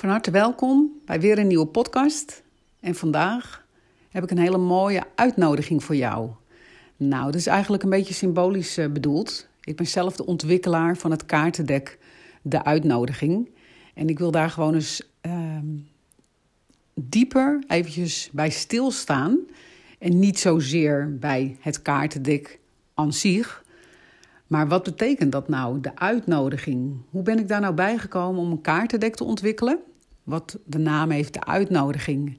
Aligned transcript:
Van 0.00 0.08
harte 0.08 0.30
welkom 0.30 0.90
bij 1.04 1.20
weer 1.20 1.38
een 1.38 1.46
nieuwe 1.46 1.66
podcast. 1.66 2.42
En 2.80 2.94
vandaag 2.94 3.66
heb 4.10 4.22
ik 4.22 4.30
een 4.30 4.38
hele 4.38 4.58
mooie 4.58 5.02
uitnodiging 5.14 5.84
voor 5.84 5.96
jou. 5.96 6.30
Nou, 6.96 7.24
dat 7.24 7.34
is 7.34 7.46
eigenlijk 7.46 7.82
een 7.82 7.90
beetje 7.90 8.14
symbolisch 8.14 8.78
uh, 8.78 8.86
bedoeld. 8.86 9.48
Ik 9.60 9.76
ben 9.76 9.86
zelf 9.86 10.16
de 10.16 10.26
ontwikkelaar 10.26 10.96
van 10.96 11.10
het 11.10 11.26
kaartendek 11.26 11.98
De 12.42 12.64
Uitnodiging. 12.64 13.48
En 13.94 14.08
ik 14.08 14.18
wil 14.18 14.30
daar 14.30 14.50
gewoon 14.50 14.74
eens 14.74 15.02
uh, 15.22 15.58
dieper 16.94 17.64
eventjes 17.66 18.30
bij 18.32 18.50
stilstaan. 18.50 19.38
En 19.98 20.18
niet 20.18 20.38
zozeer 20.38 21.16
bij 21.18 21.56
het 21.60 21.82
kaartendek 21.82 22.58
aan 22.94 23.12
zich. 23.12 23.64
Maar 24.46 24.68
wat 24.68 24.82
betekent 24.82 25.32
dat 25.32 25.48
nou, 25.48 25.80
de 25.80 25.96
uitnodiging? 25.96 26.96
Hoe 27.10 27.22
ben 27.22 27.38
ik 27.38 27.48
daar 27.48 27.60
nou 27.60 27.74
bijgekomen 27.74 28.40
om 28.40 28.50
een 28.50 28.60
kaartendek 28.60 29.14
te 29.16 29.24
ontwikkelen? 29.24 29.78
Wat 30.30 30.58
de 30.64 30.78
naam 30.78 31.10
heeft, 31.10 31.32
de 31.32 31.44
uitnodiging. 31.44 32.38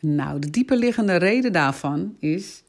Nou, 0.00 0.38
de 0.38 0.50
dieperliggende 0.50 1.16
reden 1.16 1.52
daarvan 1.52 2.16
is 2.18 2.62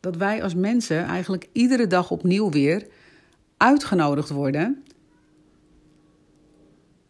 dat 0.00 0.16
wij 0.16 0.42
als 0.42 0.54
mensen 0.54 1.04
eigenlijk 1.04 1.48
iedere 1.52 1.86
dag 1.86 2.10
opnieuw 2.10 2.50
weer 2.50 2.86
uitgenodigd 3.56 4.30
worden 4.30 4.82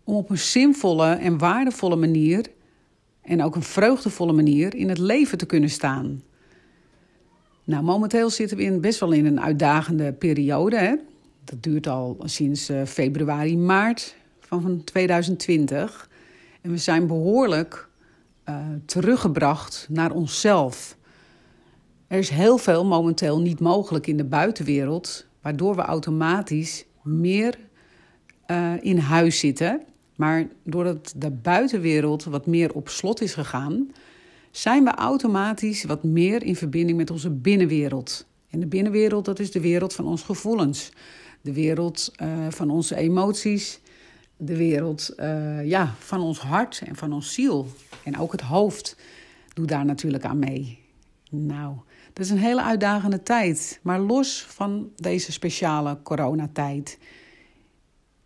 om 0.05 0.15
op 0.15 0.31
een 0.31 0.39
zinvolle 0.39 1.13
en 1.15 1.39
waardevolle 1.39 1.97
manier 1.97 2.47
en 3.23 3.43
ook 3.43 3.55
een 3.55 3.63
vreugdevolle 3.63 4.33
manier 4.33 4.75
in 4.75 4.89
het 4.89 4.99
leven 4.99 5.39
te 5.39 5.47
kunnen 5.47 5.71
staan. 5.71 6.23
Nou, 7.65 7.83
momenteel 7.83 8.31
zitten 8.31 8.57
we 8.57 8.63
in, 8.63 8.81
best 8.81 9.01
wel 9.01 9.13
in 9.13 9.27
een 9.27 9.41
uitdagende 9.41 10.13
periode. 10.13 10.77
Hè? 10.77 10.95
Dat 11.45 11.63
duurt 11.63 11.87
al 11.87 12.17
sinds 12.25 12.71
uh, 12.71 12.85
februari, 12.85 13.57
maart 13.57 14.17
van 14.41 14.85
2020. 14.85 16.10
En 16.61 16.71
we 16.71 16.77
zijn 16.77 17.07
behoorlijk 17.07 17.89
uh, 18.49 18.57
teruggebracht 18.85 19.87
naar 19.91 20.13
onszelf. 20.13 20.97
Er 22.07 22.19
is 22.19 22.29
heel 22.29 22.59
veel 22.59 22.87
momenteel 22.87 23.41
niet 23.41 23.61
mogelijk 23.61 24.07
in 24.07 24.17
de 24.17 24.25
buitenwereld, 24.25 25.27
waardoor 25.43 25.77
we 25.77 25.83
automatisch 25.83 26.85
meer 27.03 27.59
uh, 28.47 28.73
in 28.81 28.99
huis 28.99 29.39
zitten. 29.39 29.81
Maar 30.17 30.49
doordat 30.65 31.13
de 31.17 31.31
buitenwereld 31.31 32.25
wat 32.25 32.47
meer 32.47 32.75
op 32.75 32.89
slot 32.89 33.21
is 33.21 33.35
gegaan, 33.35 33.91
zijn 34.51 34.85
we 34.85 34.91
automatisch 34.91 35.85
wat 35.85 36.03
meer 36.05 36.43
in 36.43 36.57
verbinding 36.57 36.99
met 36.99 37.11
onze 37.11 37.31
binnenwereld. 37.31 38.27
En 38.51 38.61
de 38.61 38.67
binnenwereld, 38.67 39.25
dat 39.25 39.39
is 39.39 39.51
de 39.51 39.61
wereld 39.61 39.95
van 39.95 40.07
onze 40.07 40.25
gevoelens, 40.25 40.93
de 41.41 41.53
wereld 41.53 42.13
uh, 42.23 42.29
van 42.49 42.71
onze 42.71 42.97
emoties, 42.97 43.81
de 44.41 44.57
wereld 44.57 45.11
uh, 45.17 45.67
ja, 45.67 45.95
van 45.99 46.21
ons 46.21 46.39
hart 46.39 46.83
en 46.87 46.97
van 46.97 47.13
ons 47.13 47.35
ziel. 47.35 47.67
En 48.05 48.19
ook 48.19 48.33
het 48.33 48.41
hoofd 48.41 48.97
doet 49.55 49.69
daar 49.69 49.85
natuurlijk 49.85 50.25
aan 50.25 50.39
mee. 50.39 50.79
Nou, 51.31 51.75
dat 52.13 52.25
is 52.25 52.31
een 52.31 52.39
hele 52.39 52.63
uitdagende 52.63 53.23
tijd. 53.23 53.81
Maar 53.83 54.01
los 54.01 54.45
van 54.49 54.91
deze 54.97 55.33
speciale 55.33 55.99
coronatijd 56.03 56.99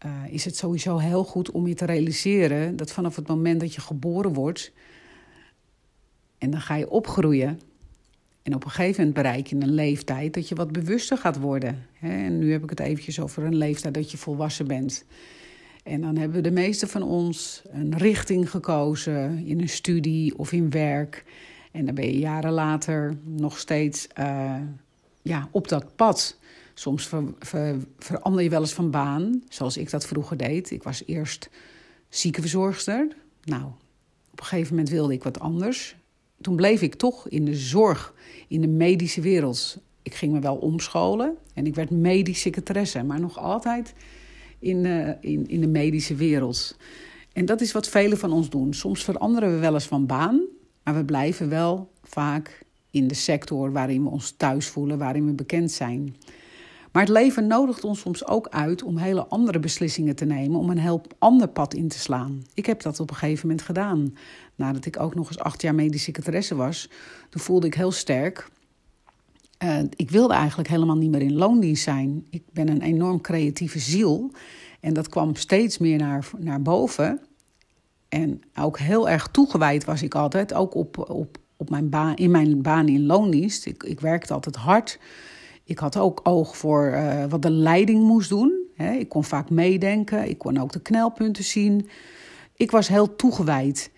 uh, 0.07 0.13
is 0.29 0.45
het 0.45 0.57
sowieso 0.57 0.99
heel 0.99 1.25
goed 1.25 1.51
om 1.51 1.67
je 1.67 1.75
te 1.75 1.85
realiseren 1.85 2.77
dat 2.77 2.93
vanaf 2.93 3.17
het 3.17 3.29
moment 3.29 3.61
dat 3.61 3.75
je 3.75 3.81
geboren 3.81 4.33
wordt 4.33 4.73
en 6.39 6.51
dan 6.51 6.61
ga 6.61 6.75
je 6.75 6.91
opgroeien. 6.91 7.61
En 8.43 8.55
op 8.55 8.65
een 8.65 8.71
gegeven 8.71 8.97
moment 8.97 9.15
bereik 9.15 9.47
je 9.47 9.57
een 9.57 9.75
leeftijd 9.75 10.35
dat 10.35 10.49
je 10.49 10.55
wat 10.55 10.73
bewuster 10.73 11.19
gaat 11.19 11.39
worden. 11.39 11.87
En 12.01 12.39
nu 12.39 12.53
heb 12.53 12.63
ik 12.63 12.71
het 12.71 12.81
eventjes 12.81 13.21
over 13.21 13.45
een 13.45 13.57
leeftijd 13.57 13.95
dat 13.95 14.11
je 14.11 14.17
volwassen 14.17 14.67
bent. 14.67 15.05
En 15.85 16.01
dan 16.01 16.17
hebben 16.17 16.43
de 16.43 16.51
meeste 16.51 16.87
van 16.87 17.03
ons 17.03 17.63
een 17.71 17.97
richting 17.97 18.51
gekozen 18.51 19.47
in 19.47 19.61
een 19.61 19.69
studie 19.69 20.39
of 20.39 20.53
in 20.53 20.71
werk. 20.71 21.25
En 21.73 21.87
dan 21.87 21.95
ben 21.95 22.05
je 22.05 22.19
jaren 22.19 22.53
later 22.53 23.17
nog 23.25 23.59
steeds 23.59 24.09
uh, 24.19 24.57
ja, 25.23 25.49
op 25.51 25.69
dat 25.69 25.97
pad. 25.97 26.39
Soms 26.75 27.07
ver, 27.07 27.25
ver, 27.39 27.77
verander 27.99 28.43
je 28.43 28.51
wel 28.51 28.61
eens 28.61 28.73
van 28.73 28.91
baan, 28.91 29.43
zoals 29.49 29.77
ik 29.77 29.91
dat 29.91 30.07
vroeger 30.07 30.37
deed. 30.37 30.71
Ik 30.71 30.83
was 30.83 31.03
eerst 31.07 31.51
ziekenverzorgster. 32.09 33.09
Nou, 33.45 33.65
op 34.31 34.41
een 34.41 34.47
gegeven 34.47 34.75
moment 34.75 34.93
wilde 34.93 35.13
ik 35.13 35.23
wat 35.23 35.41
anders. 35.41 35.97
Toen 36.41 36.57
bleef 36.57 36.83
ik 36.83 36.95
toch 36.95 37.29
in 37.29 37.45
de 37.45 37.55
zorg, 37.55 38.15
in 38.49 38.61
de 38.61 38.69
medische 38.69 39.21
wereld. 39.21 39.79
Ik 40.03 40.15
ging 40.15 40.33
me 40.33 40.41
wel 40.41 40.57
omscholen 40.57 41.37
en 41.55 41.67
ik 41.67 41.75
werd 41.75 41.91
medisch 41.91 42.41
secretaresse, 42.41 43.03
maar 43.03 43.21
nog 43.21 43.39
altijd 43.39 43.95
in, 44.65 44.85
uh, 44.85 45.09
in, 45.21 45.49
in 45.49 45.61
de 45.61 45.67
medische 45.67 46.15
wereld. 46.15 46.77
En 47.33 47.45
dat 47.45 47.61
is 47.61 47.73
wat 47.73 47.89
velen 47.89 48.19
van 48.19 48.33
ons 48.33 48.51
doen. 48.51 48.75
Soms 48.75 49.05
veranderen 49.05 49.53
we 49.53 49.59
wel 49.59 49.75
eens 49.75 49.87
van 49.87 50.07
baan, 50.07 50.43
maar 50.83 50.95
we 50.95 51.05
blijven 51.05 51.49
wel 51.49 51.91
vaak 52.03 52.63
in 52.91 53.09
de 53.09 53.15
sector 53.15 53.73
waarin 53.73 54.03
we 54.03 54.11
ons 54.11 54.35
thuis 54.37 54.67
voelen, 54.67 54.99
waarin 54.99 55.27
we 55.27 55.33
bekend 55.33 55.71
zijn. 55.71 56.17
Maar 56.93 57.03
het 57.03 57.13
leven 57.13 57.47
nodigt 57.47 57.85
ons 57.85 58.01
soms 58.01 58.27
ook 58.27 58.49
uit 58.49 58.83
om 58.83 58.97
hele 58.97 59.27
andere 59.27 59.59
beslissingen 59.59 60.17
te 60.17 60.25
nemen, 60.25 60.61
om 60.61 60.71
een 60.71 60.79
heel 60.79 61.03
ander 61.19 61.49
pad 61.49 61.75
in 61.75 61.89
te 61.89 61.99
slaan. 61.99 62.43
Ik 62.55 62.67
heb 62.67 62.83
dat 62.83 63.01
op 63.01 63.11
een 63.11 63.17
gegeven 63.17 63.49
moment 63.49 63.67
gedaan. 63.67 64.17
Nadat 64.55 64.87
ik 64.87 65.01
ook 65.01 65.15
nog 65.15 65.29
eens 65.29 65.39
acht 65.39 65.63
jaar 65.63 65.75
medische 65.75 66.05
secretaresse 66.05 66.55
was, 66.55 66.89
toen 67.31 67.41
voelde 67.41 67.67
ik 67.67 67.75
heel 67.75 67.93
sterk. 67.93 68.49
Uh, 69.65 69.79
ik 69.97 70.11
wilde 70.11 70.35
eigenlijk 70.35 70.69
helemaal 70.69 70.97
niet 70.97 71.11
meer 71.11 71.23
in 71.23 71.35
loondienst 71.35 71.83
zijn. 71.83 72.27
Ik 72.31 72.43
ben 72.53 72.69
een 72.69 72.81
enorm 72.81 73.21
creatieve 73.21 73.79
ziel. 73.79 74.31
En 74.81 74.95
dat 74.95 75.09
kwam 75.09 75.35
steeds 75.35 75.79
meer 75.79 75.99
naar, 75.99 76.31
naar 76.39 76.63
boven. 76.63 77.21
En 78.09 78.43
ook 78.55 78.79
heel 78.79 79.09
erg 79.09 79.27
toegewijd 79.27 79.85
was 79.85 80.03
ik 80.03 80.15
altijd, 80.15 80.55
ook 80.55 80.75
op, 80.75 81.11
op, 81.11 81.39
op 81.57 81.71
mijn 81.71 81.89
baan, 81.89 82.15
in 82.15 82.31
mijn 82.31 82.63
baan 82.63 82.89
in 82.89 83.07
loondienst. 83.07 83.67
Ik, 83.67 83.83
ik 83.83 84.01
werkte 84.01 84.35
altijd 84.35 84.57
hard. 84.57 84.99
Ik 85.65 85.79
had 85.79 85.97
ook 85.97 86.21
oog 86.23 86.57
voor 86.57 86.87
uh, 86.87 87.25
wat 87.29 87.43
de 87.43 87.51
leiding 87.51 88.03
moest 88.03 88.29
doen. 88.29 88.53
ik 88.99 89.09
kon 89.09 89.25
vaak 89.25 89.51
meedenken, 89.51 90.29
ik 90.29 90.39
kon 90.39 90.59
ook 90.59 90.73
de 90.73 90.81
knelpunten 90.81 91.45
zien. 91.45 91.89
Ik 92.55 92.71
was 92.71 92.89
heel 92.89 93.17
toegewijd. 93.17 93.91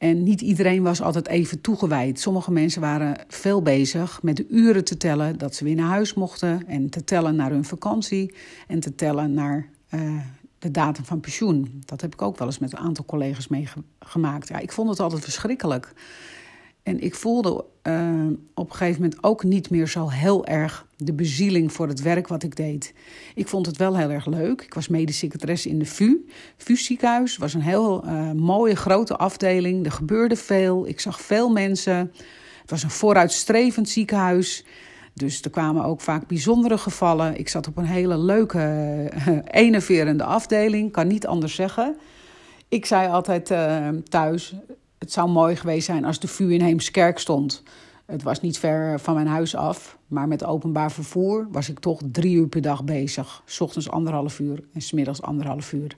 En 0.00 0.22
niet 0.22 0.40
iedereen 0.40 0.82
was 0.82 1.02
altijd 1.02 1.28
even 1.28 1.60
toegewijd. 1.60 2.20
Sommige 2.20 2.52
mensen 2.52 2.80
waren 2.80 3.24
veel 3.28 3.62
bezig 3.62 4.22
met 4.22 4.36
de 4.36 4.46
uren 4.48 4.84
te 4.84 4.96
tellen 4.96 5.38
dat 5.38 5.54
ze 5.54 5.64
weer 5.64 5.74
naar 5.74 5.88
huis 5.88 6.14
mochten. 6.14 6.66
En 6.66 6.90
te 6.90 7.04
tellen 7.04 7.36
naar 7.36 7.50
hun 7.50 7.64
vakantie. 7.64 8.34
En 8.66 8.80
te 8.80 8.94
tellen 8.94 9.34
naar 9.34 9.68
uh, 9.94 10.20
de 10.58 10.70
datum 10.70 11.04
van 11.04 11.20
pensioen. 11.20 11.82
Dat 11.84 12.00
heb 12.00 12.12
ik 12.12 12.22
ook 12.22 12.38
wel 12.38 12.46
eens 12.46 12.58
met 12.58 12.72
een 12.72 12.78
aantal 12.78 13.04
collega's 13.04 13.48
meegemaakt. 13.48 14.48
Ja, 14.48 14.58
ik 14.58 14.72
vond 14.72 14.88
het 14.88 15.00
altijd 15.00 15.22
verschrikkelijk. 15.22 15.92
En 16.82 17.00
ik 17.00 17.14
voelde 17.14 17.64
uh, 17.82 18.26
op 18.54 18.70
een 18.70 18.76
gegeven 18.76 19.02
moment 19.02 19.22
ook 19.22 19.44
niet 19.44 19.70
meer 19.70 19.88
zo 19.88 20.08
heel 20.08 20.46
erg 20.46 20.86
de 20.96 21.12
bezieling 21.12 21.72
voor 21.72 21.88
het 21.88 22.02
werk 22.02 22.28
wat 22.28 22.42
ik 22.42 22.56
deed. 22.56 22.94
Ik 23.34 23.48
vond 23.48 23.66
het 23.66 23.76
wel 23.76 23.96
heel 23.96 24.10
erg 24.10 24.26
leuk. 24.26 24.62
Ik 24.62 24.74
was 24.74 24.88
medisch 24.88 25.18
secretaresse 25.18 25.68
in 25.68 25.78
de 25.78 25.84
VU. 25.84 26.16
VU 26.56 26.76
ziekenhuis 26.76 27.36
was 27.36 27.54
een 27.54 27.62
heel 27.62 28.04
uh, 28.04 28.32
mooie 28.32 28.76
grote 28.76 29.16
afdeling. 29.16 29.84
Er 29.84 29.92
gebeurde 29.92 30.36
veel. 30.36 30.86
Ik 30.86 31.00
zag 31.00 31.20
veel 31.20 31.50
mensen. 31.50 32.12
Het 32.60 32.70
was 32.70 32.82
een 32.82 32.90
vooruitstrevend 32.90 33.88
ziekenhuis. 33.88 34.64
Dus 35.14 35.42
er 35.42 35.50
kwamen 35.50 35.84
ook 35.84 36.00
vaak 36.00 36.26
bijzondere 36.26 36.78
gevallen. 36.78 37.38
Ik 37.38 37.48
zat 37.48 37.66
op 37.66 37.76
een 37.76 37.84
hele 37.84 38.18
leuke, 38.18 38.62
uh, 40.16 40.26
afdeling. 40.26 40.92
Kan 40.92 41.06
niet 41.06 41.26
anders 41.26 41.54
zeggen. 41.54 41.96
Ik 42.68 42.86
zei 42.86 43.08
altijd 43.08 43.46
thuis: 44.08 44.54
het 45.00 45.12
zou 45.12 45.30
mooi 45.30 45.56
geweest 45.56 45.86
zijn 45.86 46.04
als 46.04 46.20
de 46.20 46.28
VU 46.28 46.52
in 46.52 46.60
Heemskerk 46.60 47.18
stond. 47.18 47.62
Het 48.06 48.22
was 48.22 48.40
niet 48.40 48.58
ver 48.58 49.00
van 49.00 49.14
mijn 49.14 49.26
huis 49.26 49.54
af, 49.56 49.98
maar 50.06 50.28
met 50.28 50.44
openbaar 50.44 50.92
vervoer 50.92 51.48
was 51.50 51.68
ik 51.68 51.78
toch 51.78 52.00
drie 52.12 52.36
uur 52.36 52.48
per 52.48 52.60
dag 52.60 52.84
bezig. 52.84 53.42
S 53.44 53.60
ochtends 53.60 53.90
anderhalf 53.90 54.38
uur 54.38 54.64
en 54.72 54.80
smiddags 54.80 55.22
anderhalf 55.22 55.72
uur. 55.72 55.96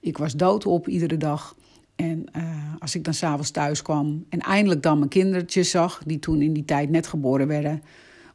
Ik 0.00 0.18
was 0.18 0.32
doodop 0.32 0.88
iedere 0.88 1.16
dag. 1.16 1.56
En 1.96 2.26
uh, 2.36 2.42
als 2.78 2.94
ik 2.94 3.04
dan 3.04 3.14
s'avonds 3.14 3.50
thuis 3.50 3.82
kwam 3.82 4.24
en 4.28 4.38
eindelijk 4.38 4.82
dan 4.82 4.98
mijn 4.98 5.10
kindertjes 5.10 5.70
zag, 5.70 6.02
die 6.06 6.18
toen 6.18 6.42
in 6.42 6.52
die 6.52 6.64
tijd 6.64 6.90
net 6.90 7.06
geboren 7.06 7.46
werden, 7.46 7.82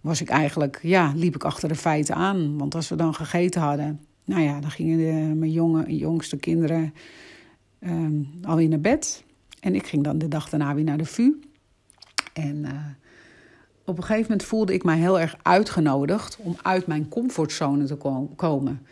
was 0.01 0.21
ik 0.21 0.29
eigenlijk, 0.29 0.79
ja, 0.81 1.13
liep 1.15 1.35
ik 1.35 1.43
achter 1.43 1.69
de 1.69 1.75
feiten 1.75 2.15
aan. 2.15 2.57
Want 2.57 2.75
als 2.75 2.89
we 2.89 2.95
dan 2.95 3.13
gegeten 3.13 3.61
hadden, 3.61 3.99
nou 4.25 4.41
ja, 4.41 4.59
dan 4.59 4.71
gingen 4.71 4.97
de, 4.97 5.35
mijn 5.35 5.51
jonge, 5.51 5.95
jongste 5.97 6.37
kinderen 6.37 6.93
um, 7.79 8.29
alweer 8.41 8.69
naar 8.69 8.79
bed. 8.79 9.27
En 9.59 9.75
ik 9.75 9.87
ging 9.87 10.03
dan 10.03 10.17
de 10.17 10.27
dag 10.27 10.49
daarna 10.49 10.75
weer 10.75 10.83
naar 10.83 10.97
de 10.97 11.05
VU. 11.05 11.39
En 12.33 12.55
uh, 12.55 12.71
op 13.85 13.97
een 13.97 14.03
gegeven 14.03 14.21
moment 14.21 14.43
voelde 14.43 14.73
ik 14.73 14.83
mij 14.83 14.97
heel 14.97 15.19
erg 15.19 15.37
uitgenodigd 15.41 16.37
om 16.37 16.57
uit 16.61 16.87
mijn 16.87 17.09
comfortzone 17.09 17.85
te 17.85 17.95
kom 17.95 18.35
komen. 18.35 18.85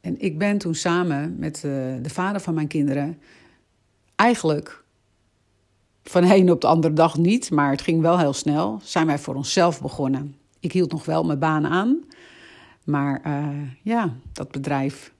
En 0.00 0.20
ik 0.20 0.38
ben 0.38 0.58
toen 0.58 0.74
samen 0.74 1.36
met 1.38 1.56
uh, 1.56 1.62
de 2.02 2.10
vader 2.10 2.40
van 2.40 2.54
mijn 2.54 2.66
kinderen 2.66 3.18
eigenlijk 4.14 4.84
van 6.04 6.22
de 6.22 6.34
een 6.34 6.50
op 6.50 6.60
de 6.60 6.66
andere 6.66 6.94
dag 6.94 7.18
niet, 7.18 7.50
maar 7.50 7.70
het 7.70 7.82
ging 7.82 8.00
wel 8.00 8.18
heel 8.18 8.32
snel, 8.32 8.80
zijn 8.82 9.06
wij 9.06 9.18
voor 9.18 9.34
onszelf 9.34 9.80
begonnen. 9.80 10.36
Ik 10.60 10.72
hield 10.72 10.92
nog 10.92 11.04
wel 11.04 11.24
mijn 11.24 11.38
baan 11.38 11.66
aan, 11.66 12.04
maar 12.84 13.22
uh, 13.26 13.48
ja, 13.82 14.14
dat 14.32 14.50
bedrijf 14.50 15.12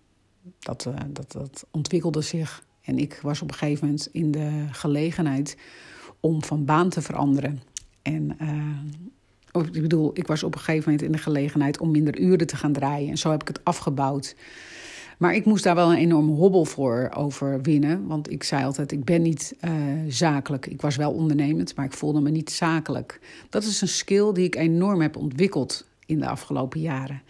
dat, 0.59 0.89
dat, 1.13 1.33
dat 1.33 1.67
ontwikkelde 1.71 2.21
zich 2.21 2.63
En 2.83 2.99
ik 2.99 3.19
was 3.23 3.43
op 3.43 3.51
een 3.51 3.57
gegeven 3.57 3.87
moment 3.87 4.09
in 4.13 4.31
de 4.31 4.67
gelegenheid 4.71 5.57
om 6.21 6.45
van 6.45 6.65
baan 6.65 6.89
te 6.89 7.03
veranderen. 7.03 7.63
En 8.03 8.37
uh, 8.43 9.65
ik 9.73 9.83
bedoel, 9.83 10.11
ik 10.15 10.27
was 10.27 10.43
op 10.43 10.55
een 10.55 10.61
gegeven 10.61 10.85
moment 10.85 11.03
in 11.03 11.13
de 11.13 11.19
gelegenheid 11.19 11.81
om 11.81 11.91
minder 11.91 12.19
uren 12.19 12.47
te 12.47 12.57
gaan 12.57 12.73
draaien. 12.73 13.11
En 13.11 13.19
zo 13.19 13.31
heb 13.31 13.41
ik 13.41 13.49
het 13.49 13.65
afgebouwd. 13.65 14.37
Maar 15.19 15.35
ik 15.35 15.45
moest 15.45 15.65
daar 15.65 15.75
wel 15.75 15.93
een 15.93 15.99
enorme 15.99 16.33
hobbel 16.33 16.65
voor 16.65 17.11
overwinnen. 17.17 18.07
Want 18.07 18.31
ik 18.31 18.43
zei 18.43 18.65
altijd, 18.65 18.93
ik 18.93 19.05
ben 19.05 19.23
niet 19.23 19.57
uh, 19.65 19.73
zakelijk. 20.09 20.67
Ik 20.67 20.81
was 20.81 20.97
wel 20.97 21.13
ondernemend, 21.13 21.77
maar 21.77 21.85
ik 21.85 21.93
voelde 21.93 22.21
me 22.21 22.31
niet 22.31 22.51
zakelijk. 22.51 23.21
Dat 23.49 23.63
is 23.63 23.81
een 23.81 23.89
skill 23.89 24.33
die 24.33 24.45
ik 24.45 24.57
enorm 24.57 25.01
heb 25.01 25.17
ontwikkeld 25.17 25.87
in 26.07 26.19
de 26.19 26.29
afgelopen 26.29 26.81
jaren. 26.81 27.23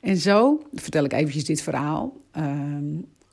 En 0.00 0.16
zo 0.16 0.62
vertel 0.72 1.04
ik 1.04 1.12
eventjes 1.12 1.44
dit 1.44 1.62
verhaal. 1.62 2.16
Uh, 2.36 2.44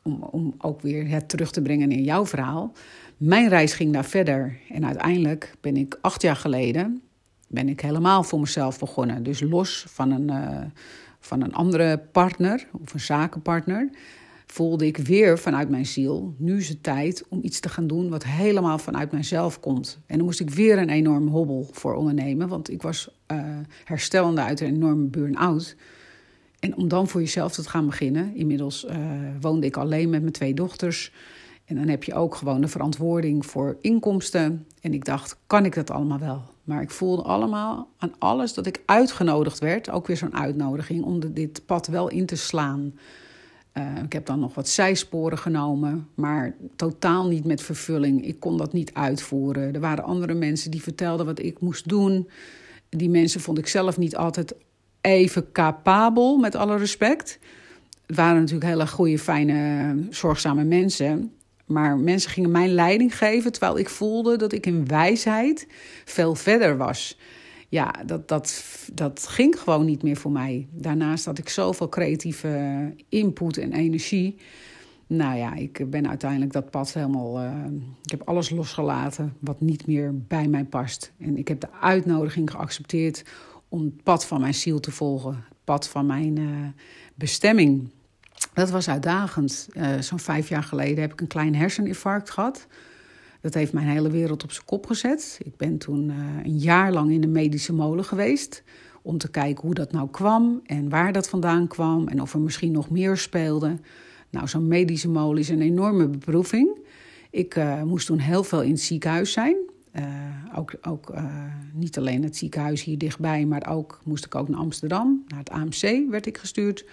om, 0.03 0.23
om 0.23 0.53
ook 0.57 0.81
weer 0.81 1.09
het 1.09 1.29
terug 1.29 1.51
te 1.51 1.61
brengen 1.61 1.91
in 1.91 2.03
jouw 2.03 2.25
verhaal. 2.25 2.71
Mijn 3.17 3.49
reis 3.49 3.73
ging 3.73 3.93
daar 3.93 4.05
verder. 4.05 4.57
En 4.69 4.85
uiteindelijk 4.85 5.55
ben 5.61 5.77
ik 5.77 5.97
acht 6.01 6.21
jaar 6.21 6.35
geleden... 6.35 7.01
ben 7.47 7.69
ik 7.69 7.81
helemaal 7.81 8.23
voor 8.23 8.39
mezelf 8.39 8.79
begonnen. 8.79 9.23
Dus 9.23 9.41
los 9.41 9.85
van 9.87 10.11
een... 10.11 10.27
Uh, 10.27 10.61
van 11.19 11.41
een 11.41 11.53
andere 11.53 11.97
partner 12.11 12.67
of 12.81 12.93
een 12.93 12.99
zakenpartner, 12.99 13.89
voelde 14.45 14.85
ik 14.85 14.97
weer 14.97 15.39
vanuit 15.39 15.69
mijn 15.69 15.85
ziel: 15.85 16.35
nu 16.37 16.57
is 16.57 16.69
het 16.69 16.83
tijd 16.83 17.23
om 17.29 17.39
iets 17.41 17.59
te 17.59 17.69
gaan 17.69 17.87
doen 17.87 18.09
wat 18.09 18.23
helemaal 18.23 18.77
vanuit 18.77 19.11
mijzelf 19.11 19.59
komt. 19.59 19.99
En 20.05 20.17
dan 20.17 20.25
moest 20.25 20.39
ik 20.39 20.49
weer 20.49 20.77
een 20.77 20.89
enorme 20.89 21.29
hobbel 21.29 21.69
voor 21.71 21.95
ondernemen, 21.95 22.47
want 22.47 22.69
ik 22.69 22.81
was 22.81 23.09
uh, 23.31 23.57
herstellende 23.83 24.41
uit 24.41 24.59
een 24.59 24.67
enorme 24.67 25.05
burn-out. 25.05 25.75
En 26.59 26.75
om 26.75 26.87
dan 26.87 27.07
voor 27.07 27.21
jezelf 27.21 27.53
te 27.53 27.69
gaan 27.69 27.85
beginnen. 27.85 28.35
Inmiddels 28.35 28.85
uh, 28.85 28.95
woonde 29.41 29.65
ik 29.65 29.77
alleen 29.77 30.09
met 30.09 30.21
mijn 30.21 30.33
twee 30.33 30.53
dochters. 30.53 31.11
En 31.65 31.75
dan 31.75 31.87
heb 31.87 32.03
je 32.03 32.13
ook 32.13 32.35
gewoon 32.35 32.61
de 32.61 32.67
verantwoording 32.67 33.45
voor 33.45 33.77
inkomsten. 33.81 34.65
En 34.81 34.93
ik 34.93 35.05
dacht, 35.05 35.37
kan 35.47 35.65
ik 35.65 35.75
dat 35.75 35.91
allemaal 35.91 36.19
wel? 36.19 36.41
Maar 36.63 36.81
ik 36.81 36.89
voelde 36.89 37.21
allemaal 37.21 37.89
aan 37.97 38.13
alles 38.17 38.53
dat 38.53 38.65
ik 38.65 38.81
uitgenodigd 38.85 39.59
werd. 39.59 39.89
Ook 39.89 40.07
weer 40.07 40.17
zo'n 40.17 40.35
uitnodiging 40.35 41.03
om 41.03 41.33
dit 41.33 41.65
pad 41.65 41.87
wel 41.87 42.09
in 42.09 42.25
te 42.25 42.35
slaan. 42.35 42.93
Uh, 43.73 44.03
ik 44.03 44.13
heb 44.13 44.25
dan 44.25 44.39
nog 44.39 44.53
wat 44.53 44.67
zijsporen 44.67 45.37
genomen, 45.37 46.07
maar 46.15 46.55
totaal 46.75 47.27
niet 47.27 47.45
met 47.45 47.61
vervulling. 47.61 48.25
Ik 48.25 48.39
kon 48.39 48.57
dat 48.57 48.73
niet 48.73 48.93
uitvoeren. 48.93 49.73
Er 49.73 49.79
waren 49.79 50.03
andere 50.03 50.33
mensen 50.33 50.71
die 50.71 50.83
vertelden 50.83 51.25
wat 51.25 51.39
ik 51.39 51.59
moest 51.59 51.89
doen. 51.89 52.29
Die 52.89 53.09
mensen 53.09 53.41
vond 53.41 53.57
ik 53.57 53.67
zelf 53.67 53.97
niet 53.97 54.15
altijd 54.15 54.55
even 55.01 55.51
capabel, 55.51 56.37
met 56.37 56.55
alle 56.55 56.77
respect. 56.77 57.39
Het 58.05 58.15
waren 58.15 58.39
natuurlijk 58.39 58.69
hele 58.69 58.87
goede, 58.87 59.19
fijne, 59.19 59.95
zorgzame 60.09 60.63
mensen. 60.63 61.33
Maar 61.65 61.97
mensen 61.97 62.31
gingen 62.31 62.51
mij 62.51 62.67
leiding 62.67 63.17
geven, 63.17 63.51
terwijl 63.51 63.77
ik 63.77 63.89
voelde 63.89 64.37
dat 64.37 64.51
ik 64.51 64.65
in 64.65 64.87
wijsheid 64.87 65.67
veel 66.05 66.35
verder 66.35 66.77
was. 66.77 67.17
Ja, 67.67 67.95
dat, 68.05 68.27
dat, 68.27 68.63
dat 68.93 69.27
ging 69.27 69.59
gewoon 69.59 69.85
niet 69.85 70.03
meer 70.03 70.15
voor 70.15 70.31
mij. 70.31 70.67
Daarnaast 70.71 71.25
had 71.25 71.37
ik 71.37 71.49
zoveel 71.49 71.89
creatieve 71.89 72.93
input 73.09 73.57
en 73.57 73.73
energie. 73.73 74.35
Nou 75.07 75.37
ja, 75.37 75.55
ik 75.55 75.89
ben 75.89 76.09
uiteindelijk 76.09 76.51
dat 76.51 76.69
pad 76.69 76.93
helemaal. 76.93 77.43
Uh, 77.43 77.65
ik 78.03 78.11
heb 78.11 78.21
alles 78.27 78.49
losgelaten 78.49 79.33
wat 79.39 79.61
niet 79.61 79.87
meer 79.87 80.17
bij 80.27 80.47
mij 80.47 80.63
past. 80.63 81.11
En 81.17 81.37
ik 81.37 81.47
heb 81.47 81.59
de 81.59 81.71
uitnodiging 81.81 82.51
geaccepteerd 82.51 83.23
om 83.69 83.83
het 83.83 84.03
pad 84.03 84.25
van 84.25 84.41
mijn 84.41 84.53
ziel 84.53 84.79
te 84.79 84.91
volgen. 84.91 85.33
Het 85.33 85.57
pad 85.63 85.87
van 85.87 86.05
mijn 86.05 86.39
uh, 86.39 86.67
bestemming. 87.15 87.89
Dat 88.53 88.69
was 88.69 88.89
uitdagend. 88.89 89.67
Uh, 89.73 89.99
Zo'n 89.99 90.19
vijf 90.19 90.49
jaar 90.49 90.63
geleden 90.63 91.01
heb 91.01 91.11
ik 91.11 91.21
een 91.21 91.27
klein 91.27 91.55
herseninfarct 91.55 92.29
gehad. 92.29 92.67
Dat 93.41 93.53
heeft 93.53 93.73
mijn 93.73 93.87
hele 93.87 94.09
wereld 94.09 94.43
op 94.43 94.51
zijn 94.51 94.65
kop 94.65 94.85
gezet. 94.85 95.39
Ik 95.43 95.57
ben 95.57 95.77
toen 95.77 96.09
uh, 96.09 96.15
een 96.43 96.57
jaar 96.57 96.91
lang 96.91 97.11
in 97.11 97.21
de 97.21 97.27
medische 97.27 97.73
molen 97.73 98.05
geweest. 98.05 98.63
Om 99.01 99.17
te 99.17 99.29
kijken 99.29 99.65
hoe 99.65 99.73
dat 99.73 99.91
nou 99.91 100.09
kwam 100.09 100.61
en 100.65 100.89
waar 100.89 101.13
dat 101.13 101.29
vandaan 101.29 101.67
kwam. 101.67 102.07
En 102.07 102.21
of 102.21 102.33
er 102.33 102.39
misschien 102.39 102.71
nog 102.71 102.89
meer 102.89 103.17
speelde. 103.17 103.77
Nou, 104.29 104.47
zo'n 104.47 104.67
medische 104.67 105.09
molen 105.09 105.39
is 105.39 105.49
een 105.49 105.61
enorme 105.61 106.07
beproeving. 106.07 106.77
Ik 107.31 107.59
moest 107.83 108.05
toen 108.05 108.19
heel 108.19 108.43
veel 108.43 108.61
in 108.61 108.71
het 108.71 108.81
ziekenhuis 108.81 109.31
zijn. 109.31 109.68
Uh, 109.93 110.03
ook 110.55 110.73
ook 110.81 111.09
uh, 111.09 111.25
niet 111.73 111.97
alleen 111.97 112.23
het 112.23 112.37
ziekenhuis 112.37 112.83
hier 112.83 112.97
dichtbij, 112.97 113.45
maar 113.45 113.67
ook 113.69 114.01
moest 114.03 114.25
ik 114.25 114.35
ook 114.35 114.49
naar 114.49 114.59
Amsterdam. 114.59 115.23
Naar 115.27 115.39
het 115.39 115.49
AMC 115.49 116.09
werd 116.09 116.25
ik 116.25 116.37
gestuurd. 116.37 116.85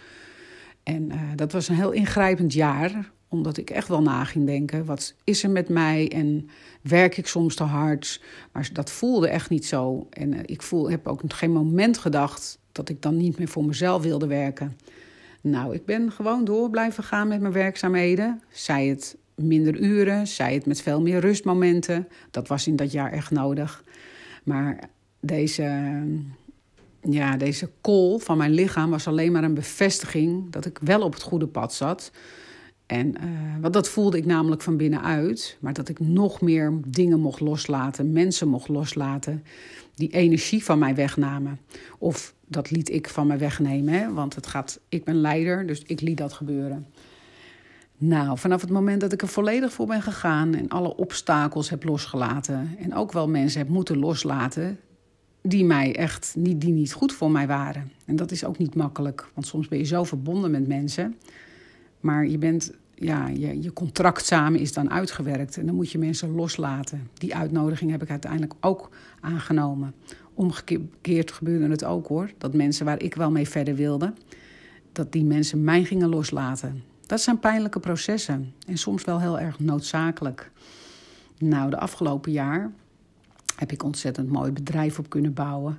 En 0.83 1.03
uh, 1.13 1.21
dat 1.35 1.53
was 1.53 1.69
een 1.69 1.75
heel 1.75 1.91
ingrijpend 1.91 2.53
jaar, 2.53 3.11
omdat 3.29 3.57
ik 3.57 3.71
echt 3.71 3.89
wel 3.89 4.03
na 4.03 4.25
ging 4.25 4.47
denken: 4.47 4.85
wat 4.85 5.15
is 5.25 5.43
er 5.43 5.51
met 5.51 5.69
mij 5.69 6.11
en 6.13 6.49
werk 6.83 7.17
ik 7.17 7.27
soms 7.27 7.55
te 7.55 7.65
hard? 7.65 8.23
Maar 8.53 8.71
dat 8.73 8.91
voelde 8.91 9.29
echt 9.29 9.51
niet 9.51 9.67
zo. 9.67 10.07
En 10.11 10.47
ik 10.47 10.63
voel, 10.63 10.91
heb 10.91 11.07
ook 11.07 11.23
geen 11.27 11.53
moment 11.53 11.99
gedacht 11.99 12.59
dat 12.73 12.89
ik 12.89 13.03
dan 13.03 13.17
niet 13.17 13.39
meer 13.39 13.49
voor 13.49 13.65
mezelf 13.65 14.03
wilde 14.03 14.27
werken. 14.27 14.77
Nou, 15.41 15.75
ik 15.75 15.85
ben 15.85 16.13
gewoon 16.13 16.45
door 16.45 16.71
blijven 16.71 17.05
gaan 17.05 17.29
met 17.29 17.41
mijn 17.41 17.53
werkzaamheden. 17.53 18.43
Zij 18.51 18.87
het 18.87 19.17
minder 19.37 19.81
uren, 19.81 20.27
zij 20.27 20.55
het 20.55 20.67
met 20.67 20.83
veel 20.83 21.01
meer 21.01 21.21
rustmomenten. 21.21 22.09
Dat 22.31 22.49
was 22.49 22.67
in 22.67 22.77
dat 22.77 22.93
jaar 22.93 23.13
echt 23.13 23.31
nodig. 23.31 23.85
Maar 24.45 24.79
deze 25.21 26.03
ja, 27.11 27.37
deze 27.37 27.71
call 27.81 28.19
van 28.19 28.37
mijn 28.37 28.51
lichaam 28.51 28.91
was 28.91 29.07
alleen 29.07 29.33
maar 29.33 29.45
een 29.45 29.55
bevestiging 29.55 30.51
dat 30.51 30.65
ik 30.65 30.79
wel 30.83 31.03
op 31.03 31.13
het 31.13 31.23
goede 31.23 31.47
pad 31.47 31.75
zat. 31.75 32.11
En 32.87 33.09
uh, 33.09 33.31
want 33.61 33.75
dat 33.75 33.89
voelde 33.89 34.17
ik 34.17 34.27
namelijk 34.27 34.63
van 34.63 34.77
binnenuit. 34.77 35.57
Maar 35.61 35.73
dat 35.73 35.89
ik 35.89 36.01
nog 36.01 36.41
meer 36.41 36.73
dingen 36.87 37.21
mocht 37.21 37.41
loslaten, 37.41 38.13
mensen 38.13 38.49
mocht 38.49 38.69
loslaten. 38.69 39.45
Die 39.95 40.13
energie 40.13 40.65
van 40.65 40.79
mij 40.79 40.95
wegnamen. 40.95 41.59
Of 41.99 42.35
dat 42.47 42.71
liet 42.71 42.91
ik 42.91 43.09
van 43.09 43.27
mij 43.27 43.39
wegnemen. 43.39 44.15
Want 44.15 44.35
het 44.35 44.47
gaat, 44.47 44.81
ik 44.89 45.05
ben 45.05 45.15
leider, 45.15 45.67
dus 45.67 45.83
ik 45.83 46.01
liet 46.01 46.17
dat 46.17 46.33
gebeuren. 46.33 46.87
Nou, 47.99 48.39
vanaf 48.39 48.61
het 48.61 48.71
moment 48.71 49.01
dat 49.01 49.13
ik 49.13 49.23
er 49.23 49.29
volledig 49.29 49.73
voor 49.73 49.87
ben 49.87 50.03
gegaan 50.03 50.55
en 50.55 50.69
alle 50.69 50.97
obstakels 50.97 51.71
heb 51.71 51.85
losgelaten. 51.85 52.77
En 52.79 52.95
ook 52.95 53.13
wel 53.13 53.29
mensen 53.29 53.61
heb 53.61 53.69
moeten 53.69 53.99
loslaten 53.99 54.79
die 55.43 55.65
mij 55.65 55.97
echt 55.97 56.35
niet, 56.37 56.61
die 56.61 56.73
niet 56.73 56.93
goed 56.93 57.13
voor 57.13 57.31
mij 57.31 57.47
waren. 57.47 57.93
En 58.05 58.17
dat 58.17 58.31
is 58.31 58.45
ook 58.45 58.59
niet 58.59 58.75
makkelijk, 58.75 59.29
want 59.35 59.47
soms 59.47 59.69
ben 59.69 59.79
je 59.79 59.85
zo 59.85 60.05
verbonden 60.05 60.51
met 60.51 60.67
mensen. 60.69 61.15
Maar 62.01 62.27
je 62.27 62.39
bent, 62.39 62.73
ja, 62.95 63.29
je, 63.29 63.63
je 63.63 63.73
contract 63.73 64.27
samen 64.27 64.61
is 64.61 64.73
dan 64.73 64.91
uitgewerkt 64.91 65.57
en 65.57 65.67
dan 65.67 65.75
moet 65.75 65.91
je 65.91 65.99
mensen 65.99 66.31
loslaten. 66.31 67.09
Die 67.15 67.35
uitnodiging 67.35 67.91
heb 67.91 68.03
ik 68.03 68.11
uiteindelijk 68.11 68.55
ook 68.61 68.91
aangenomen. 69.21 69.95
Omgekeerd 70.35 71.31
gebeurde 71.31 71.69
het 71.69 71.85
ook 71.85 72.07
hoor, 72.07 72.31
dat 72.39 72.55
mensen 72.55 72.85
waar 72.85 73.03
ik 73.03 73.15
wel 73.15 73.31
mee 73.31 73.49
verder 73.49 73.75
wilde, 73.75 74.13
dat 74.93 75.13
die 75.13 75.25
mensen 75.25 75.65
mij 75.65 75.85
gingen 75.85 76.09
loslaten. 76.09 76.83
Dat 77.07 77.21
zijn 77.21 77.39
pijnlijke 77.39 77.81
processen 77.81 78.53
en 78.67 78.79
soms 78.79 79.05
wel 79.05 79.21
heel 79.21 79.41
erg 79.41 79.59
noodzakelijk. 79.59 80.51
Nou, 81.39 81.71
de 81.71 81.79
afgelopen 81.79 82.33
jaar 82.33 82.71
heb 83.57 83.73
ik 83.73 83.83
ontzettend 83.83 84.29
mooi 84.29 84.53
bedrijf 84.53 84.99
op 84.99 85.09
kunnen 85.09 85.35
bouwen. 85.35 85.79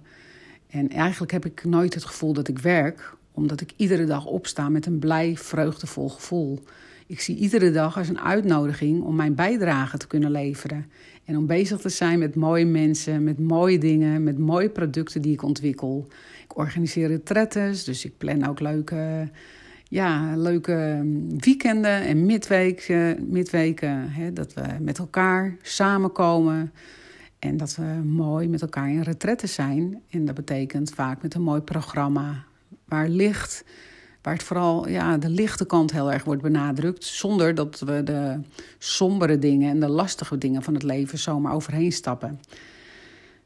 En 0.69 0.89
eigenlijk 0.89 1.31
heb 1.31 1.45
ik 1.45 1.63
nooit 1.63 1.93
het 1.93 2.05
gevoel 2.05 2.33
dat 2.33 2.47
ik 2.47 2.59
werk, 2.59 3.13
omdat 3.31 3.61
ik 3.61 3.71
iedere 3.75 4.05
dag 4.05 4.25
opsta 4.25 4.69
met 4.69 4.85
een 4.85 4.99
blij, 4.99 5.37
vreugdevol 5.37 6.09
gevoel. 6.09 6.63
Ik 7.07 7.19
zie 7.19 7.37
iedere 7.37 7.71
dag 7.71 7.97
als 7.97 8.09
een 8.09 8.19
uitnodiging 8.19 9.03
om 9.03 9.15
mijn 9.15 9.35
bijdrage 9.35 9.97
te 9.97 10.07
kunnen 10.07 10.31
leveren. 10.31 10.91
En 11.25 11.37
om 11.37 11.45
bezig 11.45 11.79
te 11.79 11.89
zijn 11.89 12.19
met 12.19 12.35
mooie 12.35 12.65
mensen, 12.65 13.23
met 13.23 13.39
mooie 13.39 13.77
dingen, 13.77 14.23
met 14.23 14.37
mooie 14.37 14.69
producten 14.69 15.21
die 15.21 15.33
ik 15.33 15.43
ontwikkel. 15.43 16.07
Ik 16.43 16.57
organiseer 16.57 17.07
retretes, 17.07 17.83
dus 17.83 18.05
ik 18.05 18.17
plan 18.17 18.47
ook 18.47 18.59
leuke, 18.59 19.29
ja, 19.89 20.35
leuke 20.35 21.01
weekenden 21.37 22.01
en 22.01 22.25
midweken, 22.25 23.27
midweken 23.29 24.11
hè, 24.11 24.33
dat 24.33 24.53
we 24.53 24.63
met 24.79 24.97
elkaar 24.97 25.57
samenkomen. 25.61 26.71
En 27.39 27.57
dat 27.57 27.75
we 27.75 28.01
mooi 28.05 28.47
met 28.47 28.61
elkaar 28.61 28.89
in 28.89 29.01
retretten 29.01 29.49
zijn. 29.49 30.01
En 30.09 30.25
dat 30.25 30.35
betekent 30.35 30.89
vaak 30.89 31.21
met 31.21 31.33
een 31.33 31.41
mooi 31.41 31.61
programma 31.61 32.43
waar 32.85 33.07
licht, 33.07 33.63
waar 34.21 34.33
het 34.33 34.43
vooral 34.43 34.87
ja, 34.87 35.17
de 35.17 35.29
lichte 35.29 35.65
kant 35.65 35.91
heel 35.91 36.11
erg 36.11 36.23
wordt 36.23 36.41
benadrukt. 36.41 37.03
Zonder 37.03 37.55
dat 37.55 37.79
we 37.79 38.03
de 38.03 38.39
sombere 38.77 39.39
dingen 39.39 39.69
en 39.69 39.79
de 39.79 39.89
lastige 39.89 40.37
dingen 40.37 40.63
van 40.63 40.73
het 40.73 40.83
leven 40.83 41.17
zomaar 41.17 41.53
overheen 41.53 41.91
stappen. 41.91 42.39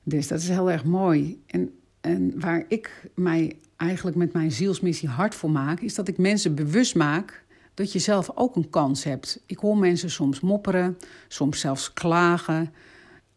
Dus 0.03 0.27
dat 0.27 0.39
is 0.39 0.49
heel 0.49 0.71
erg 0.71 0.83
mooi. 0.83 1.41
En, 1.47 1.73
en 2.01 2.39
waar 2.39 2.65
ik 2.67 3.09
mij 3.15 3.57
eigenlijk 3.81 4.17
met 4.17 4.33
mijn 4.33 4.51
zielsmissie 4.51 5.09
hard 5.09 5.35
voor 5.35 5.51
maak, 5.51 5.79
is 5.79 5.95
dat 5.95 6.07
ik 6.07 6.17
mensen 6.17 6.55
bewust 6.55 6.95
maak 6.95 7.43
dat 7.73 7.91
je 7.91 7.99
zelf 7.99 8.31
ook 8.35 8.55
een 8.55 8.69
kans 8.69 9.03
hebt. 9.03 9.43
Ik 9.45 9.57
hoor 9.57 9.77
mensen 9.77 10.09
soms 10.11 10.39
mopperen, 10.39 10.97
soms 11.27 11.59
zelfs 11.59 11.93
klagen 11.93 12.73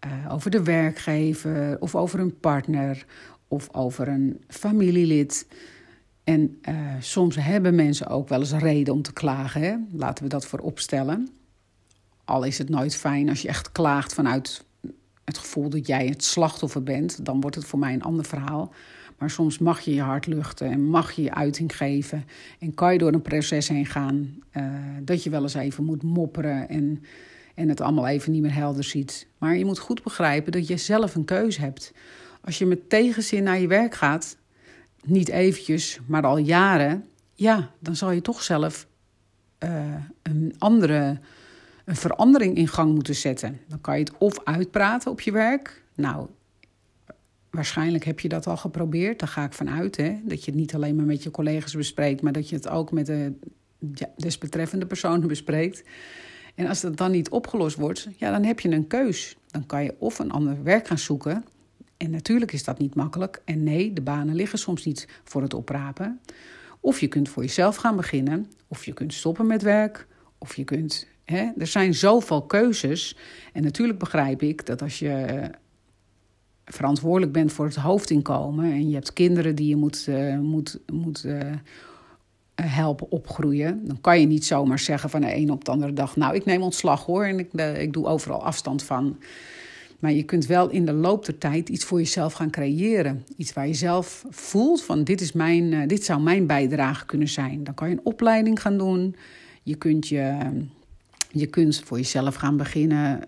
uh, 0.06 0.32
over 0.32 0.50
de 0.50 0.62
werkgever 0.62 1.76
of 1.80 1.94
over 1.94 2.20
een 2.20 2.38
partner 2.40 3.06
of 3.48 3.68
over 3.72 4.08
een 4.08 4.42
familielid. 4.48 5.46
En 6.24 6.60
uh, 6.68 6.74
soms 7.00 7.36
hebben 7.36 7.74
mensen 7.74 8.06
ook 8.06 8.28
wel 8.28 8.40
eens 8.40 8.52
reden 8.52 8.94
om 8.94 9.02
te 9.02 9.12
klagen. 9.12 9.60
Hè? 9.60 9.76
Laten 9.92 10.24
we 10.24 10.30
dat 10.30 10.46
voorop 10.46 10.78
stellen. 10.78 11.28
Al 12.24 12.44
is 12.44 12.58
het 12.58 12.68
nooit 12.68 12.96
fijn 12.96 13.28
als 13.28 13.42
je 13.42 13.48
echt 13.48 13.72
klaagt 13.72 14.14
vanuit 14.14 14.64
het 15.24 15.38
gevoel 15.38 15.68
dat 15.68 15.86
jij 15.86 16.06
het 16.06 16.24
slachtoffer 16.24 16.82
bent. 16.82 17.24
Dan 17.24 17.40
wordt 17.40 17.56
het 17.56 17.64
voor 17.64 17.78
mij 17.78 17.92
een 17.92 18.02
ander 18.02 18.24
verhaal. 18.24 18.72
Maar 19.18 19.30
soms 19.30 19.58
mag 19.58 19.80
je 19.80 19.94
je 19.94 20.00
hart 20.00 20.26
luchten 20.26 20.70
en 20.70 20.84
mag 20.84 21.12
je 21.12 21.22
je 21.22 21.34
uiting 21.34 21.76
geven. 21.76 22.24
En 22.58 22.74
kan 22.74 22.92
je 22.92 22.98
door 22.98 23.12
een 23.12 23.22
proces 23.22 23.68
heen 23.68 23.86
gaan 23.86 24.38
uh, 24.56 24.64
dat 25.02 25.22
je 25.22 25.30
wel 25.30 25.42
eens 25.42 25.54
even 25.54 25.84
moet 25.84 26.02
mopperen 26.02 26.68
en, 26.68 27.02
en 27.54 27.68
het 27.68 27.80
allemaal 27.80 28.06
even 28.06 28.32
niet 28.32 28.42
meer 28.42 28.54
helder 28.54 28.84
ziet. 28.84 29.26
Maar 29.38 29.56
je 29.56 29.64
moet 29.64 29.78
goed 29.78 30.02
begrijpen 30.02 30.52
dat 30.52 30.66
je 30.66 30.76
zelf 30.76 31.14
een 31.14 31.24
keuze 31.24 31.60
hebt. 31.60 31.92
Als 32.40 32.58
je 32.58 32.66
met 32.66 32.88
tegenzin 32.88 33.42
naar 33.42 33.60
je 33.60 33.66
werk 33.66 33.94
gaat, 33.94 34.36
niet 35.04 35.28
eventjes, 35.28 36.00
maar 36.06 36.22
al 36.22 36.38
jaren, 36.38 37.04
ja, 37.34 37.70
dan 37.78 37.96
zal 37.96 38.10
je 38.10 38.20
toch 38.20 38.42
zelf 38.42 38.86
uh, 39.64 39.94
een 40.22 40.54
andere 40.58 41.18
een 41.84 41.96
verandering 41.96 42.56
in 42.56 42.68
gang 42.68 42.94
moeten 42.94 43.14
zetten. 43.14 43.60
Dan 43.68 43.80
kan 43.80 43.98
je 43.98 44.04
het 44.04 44.18
of 44.18 44.44
uitpraten 44.44 45.10
op 45.10 45.20
je 45.20 45.32
werk. 45.32 45.82
Nou, 45.94 46.28
waarschijnlijk 47.54 48.04
heb 48.04 48.20
je 48.20 48.28
dat 48.28 48.46
al 48.46 48.56
geprobeerd. 48.56 49.18
Daar 49.18 49.28
ga 49.28 49.44
ik 49.44 49.52
vanuit. 49.52 49.96
Hè? 49.96 50.20
Dat 50.24 50.44
je 50.44 50.50
het 50.50 50.60
niet 50.60 50.74
alleen 50.74 50.96
maar 50.96 51.04
met 51.04 51.22
je 51.22 51.30
collega's 51.30 51.74
bespreekt, 51.74 52.22
maar 52.22 52.32
dat 52.32 52.48
je 52.48 52.56
het 52.56 52.68
ook 52.68 52.92
met 52.92 53.06
de 53.06 53.32
desbetreffende 54.16 54.86
personen 54.86 55.28
bespreekt. 55.34 55.82
En 56.54 56.66
als 56.66 56.80
dat 56.80 56.96
dan 56.96 57.10
niet 57.10 57.28
opgelost 57.28 57.76
wordt, 57.76 58.08
ja, 58.16 58.30
dan 58.30 58.44
heb 58.44 58.60
je 58.60 58.70
een 58.70 58.86
keus. 58.86 59.36
Dan 59.46 59.66
kan 59.66 59.84
je 59.84 59.94
of 59.98 60.18
een 60.18 60.30
ander 60.30 60.62
werk 60.62 60.86
gaan 60.86 60.98
zoeken. 60.98 61.44
En 61.96 62.10
natuurlijk 62.10 62.52
is 62.52 62.64
dat 62.64 62.78
niet 62.78 62.94
makkelijk. 62.94 63.42
En 63.44 63.62
nee, 63.62 63.92
de 63.92 64.02
banen 64.02 64.34
liggen 64.34 64.58
soms 64.58 64.84
niet 64.84 65.08
voor 65.24 65.42
het 65.42 65.54
oprapen. 65.54 66.20
Of 66.80 67.00
je 67.00 67.08
kunt 67.08 67.28
voor 67.28 67.42
jezelf 67.42 67.76
gaan 67.76 67.96
beginnen. 67.96 68.50
Of 68.68 68.84
je 68.84 68.92
kunt 68.92 69.14
stoppen 69.14 69.46
met 69.46 69.62
werk. 69.62 70.06
Of 70.38 70.56
je 70.56 70.64
kunt. 70.64 71.06
Hè, 71.24 71.50
er 71.58 71.66
zijn 71.66 71.94
zoveel 71.94 72.42
keuzes. 72.42 73.16
En 73.52 73.62
natuurlijk 73.62 73.98
begrijp 73.98 74.42
ik 74.42 74.66
dat 74.66 74.82
als 74.82 74.98
je 74.98 75.50
verantwoordelijk 76.64 77.32
bent 77.32 77.52
voor 77.52 77.64
het 77.64 77.76
hoofdinkomen 77.76 78.64
en 78.64 78.88
je 78.88 78.94
hebt 78.94 79.12
kinderen 79.12 79.54
die 79.54 79.68
je 79.68 79.76
moet, 79.76 80.06
uh, 80.08 80.38
moet, 80.38 80.78
moet 80.92 81.24
uh, 81.24 81.40
helpen 82.54 83.10
opgroeien, 83.10 83.80
dan 83.86 84.00
kan 84.00 84.20
je 84.20 84.26
niet 84.26 84.44
zomaar 84.44 84.78
zeggen 84.78 85.10
van 85.10 85.20
de 85.20 85.36
een 85.36 85.50
op 85.50 85.64
de 85.64 85.70
andere 85.70 85.92
dag: 85.92 86.16
Nou, 86.16 86.34
ik 86.34 86.44
neem 86.44 86.62
ontslag 86.62 87.04
hoor 87.04 87.24
en 87.24 87.38
ik, 87.38 87.48
uh, 87.52 87.80
ik 87.80 87.92
doe 87.92 88.06
overal 88.06 88.42
afstand 88.42 88.82
van. 88.82 89.18
Maar 89.98 90.12
je 90.12 90.22
kunt 90.22 90.46
wel 90.46 90.70
in 90.70 90.86
de 90.86 90.92
loop 90.92 91.24
der 91.24 91.38
tijd 91.38 91.68
iets 91.68 91.84
voor 91.84 91.98
jezelf 91.98 92.32
gaan 92.32 92.50
creëren. 92.50 93.24
Iets 93.36 93.52
waar 93.52 93.66
je 93.66 93.74
zelf 93.74 94.24
voelt 94.30 94.82
van 94.82 95.04
dit, 95.04 95.20
is 95.20 95.32
mijn, 95.32 95.88
dit 95.88 96.04
zou 96.04 96.20
mijn 96.20 96.46
bijdrage 96.46 97.06
kunnen 97.06 97.28
zijn. 97.28 97.64
Dan 97.64 97.74
kan 97.74 97.88
je 97.88 97.94
een 97.94 98.04
opleiding 98.04 98.60
gaan 98.60 98.78
doen. 98.78 99.16
Je 99.62 99.74
kunt, 99.74 100.08
je, 100.08 100.38
je 101.30 101.46
kunt 101.46 101.82
voor 101.84 101.96
jezelf 101.96 102.34
gaan 102.34 102.56
beginnen 102.56 103.20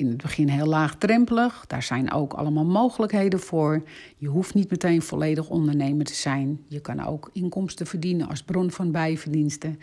in 0.00 0.08
het 0.08 0.22
begin 0.22 0.48
heel 0.48 0.66
laagdrempelig. 0.66 1.64
Daar 1.66 1.82
zijn 1.82 2.12
ook 2.12 2.32
allemaal 2.32 2.64
mogelijkheden 2.64 3.40
voor. 3.40 3.82
Je 4.16 4.28
hoeft 4.28 4.54
niet 4.54 4.70
meteen 4.70 5.02
volledig 5.02 5.48
ondernemer 5.48 6.04
te 6.04 6.14
zijn. 6.14 6.64
Je 6.68 6.80
kan 6.80 7.06
ook 7.06 7.30
inkomsten 7.32 7.86
verdienen 7.86 8.28
als 8.28 8.42
bron 8.42 8.70
van 8.70 8.90
bijverdiensten. 8.90 9.78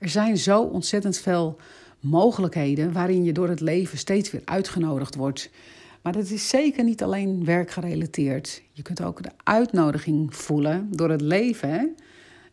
Er 0.00 0.08
zijn 0.08 0.38
zo 0.38 0.62
ontzettend 0.62 1.18
veel 1.18 1.56
mogelijkheden 2.00 2.92
waarin 2.92 3.24
je 3.24 3.32
door 3.32 3.48
het 3.48 3.60
leven 3.60 3.98
steeds 3.98 4.30
weer 4.30 4.42
uitgenodigd 4.44 5.14
wordt. 5.14 5.50
Maar 6.02 6.12
dat 6.12 6.30
is 6.30 6.48
zeker 6.48 6.84
niet 6.84 7.02
alleen 7.02 7.44
werkgerelateerd. 7.44 8.62
Je 8.72 8.82
kunt 8.82 9.02
ook 9.02 9.22
de 9.22 9.30
uitnodiging 9.42 10.36
voelen 10.36 10.88
door 10.90 11.10
het 11.10 11.20
leven. 11.20 11.96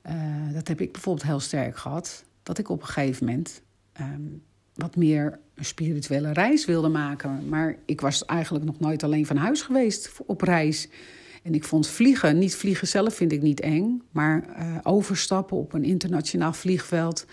Uh, 0.05 0.53
dat 0.53 0.67
heb 0.67 0.81
ik 0.81 0.91
bijvoorbeeld 0.91 1.27
heel 1.27 1.39
sterk 1.39 1.77
gehad. 1.77 2.23
Dat 2.43 2.57
ik 2.57 2.69
op 2.69 2.81
een 2.81 2.87
gegeven 2.87 3.25
moment 3.25 3.61
um, 4.01 4.43
wat 4.79 4.95
meer 4.95 5.39
een 5.55 5.65
spirituele 5.65 6.33
reis 6.33 6.65
wilde 6.65 6.87
maken. 6.89 7.49
Maar 7.49 7.75
ik 7.85 8.01
was 8.01 8.25
eigenlijk 8.25 8.65
nog 8.65 8.79
nooit 8.79 9.03
alleen 9.03 9.25
van 9.25 9.37
huis 9.37 9.61
geweest 9.61 10.11
op 10.25 10.41
reis. 10.41 10.89
En 11.43 11.53
ik 11.53 11.63
vond 11.63 11.87
vliegen, 11.87 12.37
niet 12.37 12.55
vliegen 12.55 12.87
zelf 12.87 13.13
vind 13.13 13.31
ik 13.31 13.41
niet 13.41 13.59
eng, 13.59 14.01
maar 14.11 14.45
uh, 14.47 14.77
overstappen 14.83 15.57
op 15.57 15.73
een 15.73 15.83
internationaal 15.83 16.53
vliegveld. 16.53 17.25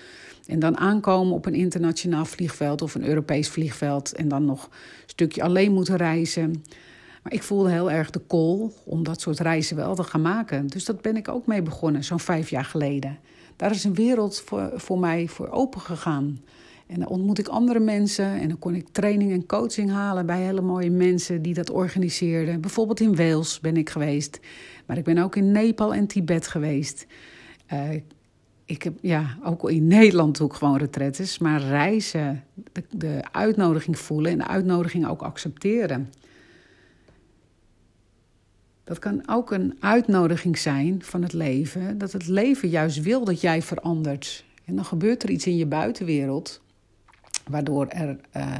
En 0.46 0.58
dan 0.58 0.76
aankomen 0.76 1.34
op 1.34 1.46
een 1.46 1.54
internationaal 1.54 2.24
vliegveld 2.24 2.82
of 2.82 2.94
een 2.94 3.08
Europees 3.08 3.48
vliegveld. 3.48 4.12
En 4.12 4.28
dan 4.28 4.44
nog 4.44 4.64
een 4.64 4.70
stukje 5.06 5.42
alleen 5.42 5.72
moeten 5.72 5.96
reizen. 5.96 6.64
Maar 7.22 7.32
ik 7.32 7.42
voelde 7.42 7.70
heel 7.70 7.90
erg 7.90 8.10
de 8.10 8.18
kol 8.18 8.72
om 8.84 9.04
dat 9.04 9.20
soort 9.20 9.40
reizen 9.40 9.76
wel 9.76 9.94
te 9.94 10.02
gaan 10.02 10.22
maken. 10.22 10.66
Dus 10.66 10.84
dat 10.84 11.02
ben 11.02 11.16
ik 11.16 11.28
ook 11.28 11.46
mee 11.46 11.62
begonnen, 11.62 12.04
zo'n 12.04 12.20
vijf 12.20 12.50
jaar 12.50 12.64
geleden. 12.64 13.18
Daar 13.56 13.70
is 13.70 13.84
een 13.84 13.94
wereld 13.94 14.40
voor, 14.40 14.72
voor 14.74 14.98
mij 14.98 15.28
voor 15.28 15.48
open 15.48 15.80
gegaan. 15.80 16.40
En 16.86 16.98
dan 16.98 17.08
ontmoet 17.08 17.38
ik 17.38 17.48
andere 17.48 17.80
mensen 17.80 18.40
en 18.40 18.48
dan 18.48 18.58
kon 18.58 18.74
ik 18.74 18.88
training 18.92 19.32
en 19.32 19.46
coaching 19.46 19.90
halen 19.90 20.26
bij 20.26 20.42
hele 20.42 20.60
mooie 20.60 20.90
mensen 20.90 21.42
die 21.42 21.54
dat 21.54 21.70
organiseerden. 21.70 22.60
Bijvoorbeeld 22.60 23.00
in 23.00 23.16
Wales 23.16 23.60
ben 23.60 23.76
ik 23.76 23.90
geweest, 23.90 24.40
maar 24.86 24.98
ik 24.98 25.04
ben 25.04 25.18
ook 25.18 25.36
in 25.36 25.52
Nepal 25.52 25.94
en 25.94 26.06
Tibet 26.06 26.46
geweest. 26.46 27.06
Uh, 27.72 27.90
ik 28.64 28.82
heb 28.82 28.98
ja, 29.00 29.38
ook 29.44 29.70
in 29.70 29.86
Nederland 29.86 30.36
doe 30.38 30.48
ik 30.48 30.54
gewoon 30.54 30.76
retretes, 30.76 31.38
maar 31.38 31.60
reizen, 31.60 32.44
de 32.90 33.20
uitnodiging 33.32 33.98
voelen 33.98 34.32
en 34.32 34.38
de 34.38 34.46
uitnodiging 34.46 35.06
ook 35.06 35.22
accepteren. 35.22 36.12
Dat 38.84 38.98
kan 38.98 39.28
ook 39.28 39.50
een 39.50 39.76
uitnodiging 39.80 40.58
zijn 40.58 41.02
van 41.02 41.22
het 41.22 41.32
leven, 41.32 41.98
dat 41.98 42.12
het 42.12 42.26
leven 42.26 42.68
juist 42.68 43.02
wil 43.02 43.24
dat 43.24 43.40
jij 43.40 43.62
verandert. 43.62 44.44
En 44.64 44.74
dan 44.74 44.84
gebeurt 44.84 45.22
er 45.22 45.30
iets 45.30 45.46
in 45.46 45.56
je 45.56 45.66
buitenwereld 45.66 46.60
Waardoor 47.50 47.86
er, 47.86 48.16
uh, 48.36 48.56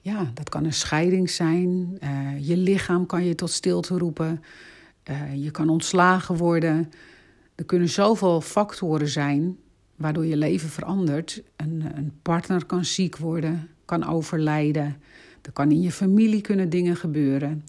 ja, 0.00 0.30
dat 0.34 0.48
kan 0.48 0.64
een 0.64 0.72
scheiding 0.72 1.30
zijn. 1.30 1.98
Uh, 2.02 2.48
je 2.48 2.56
lichaam 2.56 3.06
kan 3.06 3.24
je 3.24 3.34
tot 3.34 3.50
stilte 3.50 3.98
roepen. 3.98 4.42
Uh, 5.10 5.34
je 5.44 5.50
kan 5.50 5.68
ontslagen 5.68 6.36
worden. 6.36 6.92
Er 7.54 7.64
kunnen 7.64 7.88
zoveel 7.88 8.40
factoren 8.40 9.08
zijn 9.08 9.58
waardoor 9.96 10.26
je 10.26 10.36
leven 10.36 10.68
verandert. 10.68 11.42
Een, 11.56 11.84
een 11.94 12.12
partner 12.22 12.66
kan 12.66 12.84
ziek 12.84 13.16
worden, 13.16 13.68
kan 13.84 14.06
overlijden. 14.06 14.96
Er 15.42 15.52
kan 15.52 15.70
in 15.70 15.80
je 15.80 15.92
familie 15.92 16.40
kunnen 16.40 16.68
dingen 16.68 16.96
gebeuren. 16.96 17.64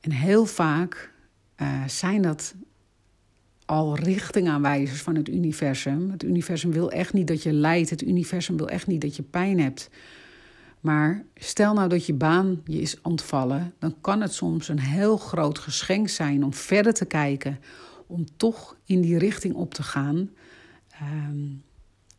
En 0.00 0.10
heel 0.10 0.46
vaak 0.46 1.12
zijn 1.86 2.22
dat 2.22 2.54
al 3.68 3.96
richtingaanwijzers 3.96 5.02
van 5.02 5.14
het 5.14 5.28
universum. 5.28 6.10
Het 6.10 6.22
universum 6.22 6.72
wil 6.72 6.90
echt 6.90 7.12
niet 7.12 7.26
dat 7.26 7.42
je 7.42 7.52
lijdt. 7.52 7.90
Het 7.90 8.02
universum 8.02 8.56
wil 8.56 8.68
echt 8.68 8.86
niet 8.86 9.00
dat 9.00 9.16
je 9.16 9.22
pijn 9.22 9.60
hebt. 9.60 9.90
Maar 10.80 11.24
stel 11.34 11.74
nou 11.74 11.88
dat 11.88 12.06
je 12.06 12.14
baan 12.14 12.60
je 12.64 12.80
is 12.80 13.00
ontvallen, 13.00 13.72
dan 13.78 13.94
kan 14.00 14.20
het 14.20 14.32
soms 14.32 14.68
een 14.68 14.80
heel 14.80 15.16
groot 15.16 15.58
geschenk 15.58 16.08
zijn 16.08 16.44
om 16.44 16.54
verder 16.54 16.94
te 16.94 17.04
kijken, 17.04 17.60
om 18.06 18.24
toch 18.36 18.76
in 18.84 19.00
die 19.00 19.18
richting 19.18 19.54
op 19.54 19.74
te 19.74 19.82
gaan. 19.82 20.30
Ehm, 20.90 21.46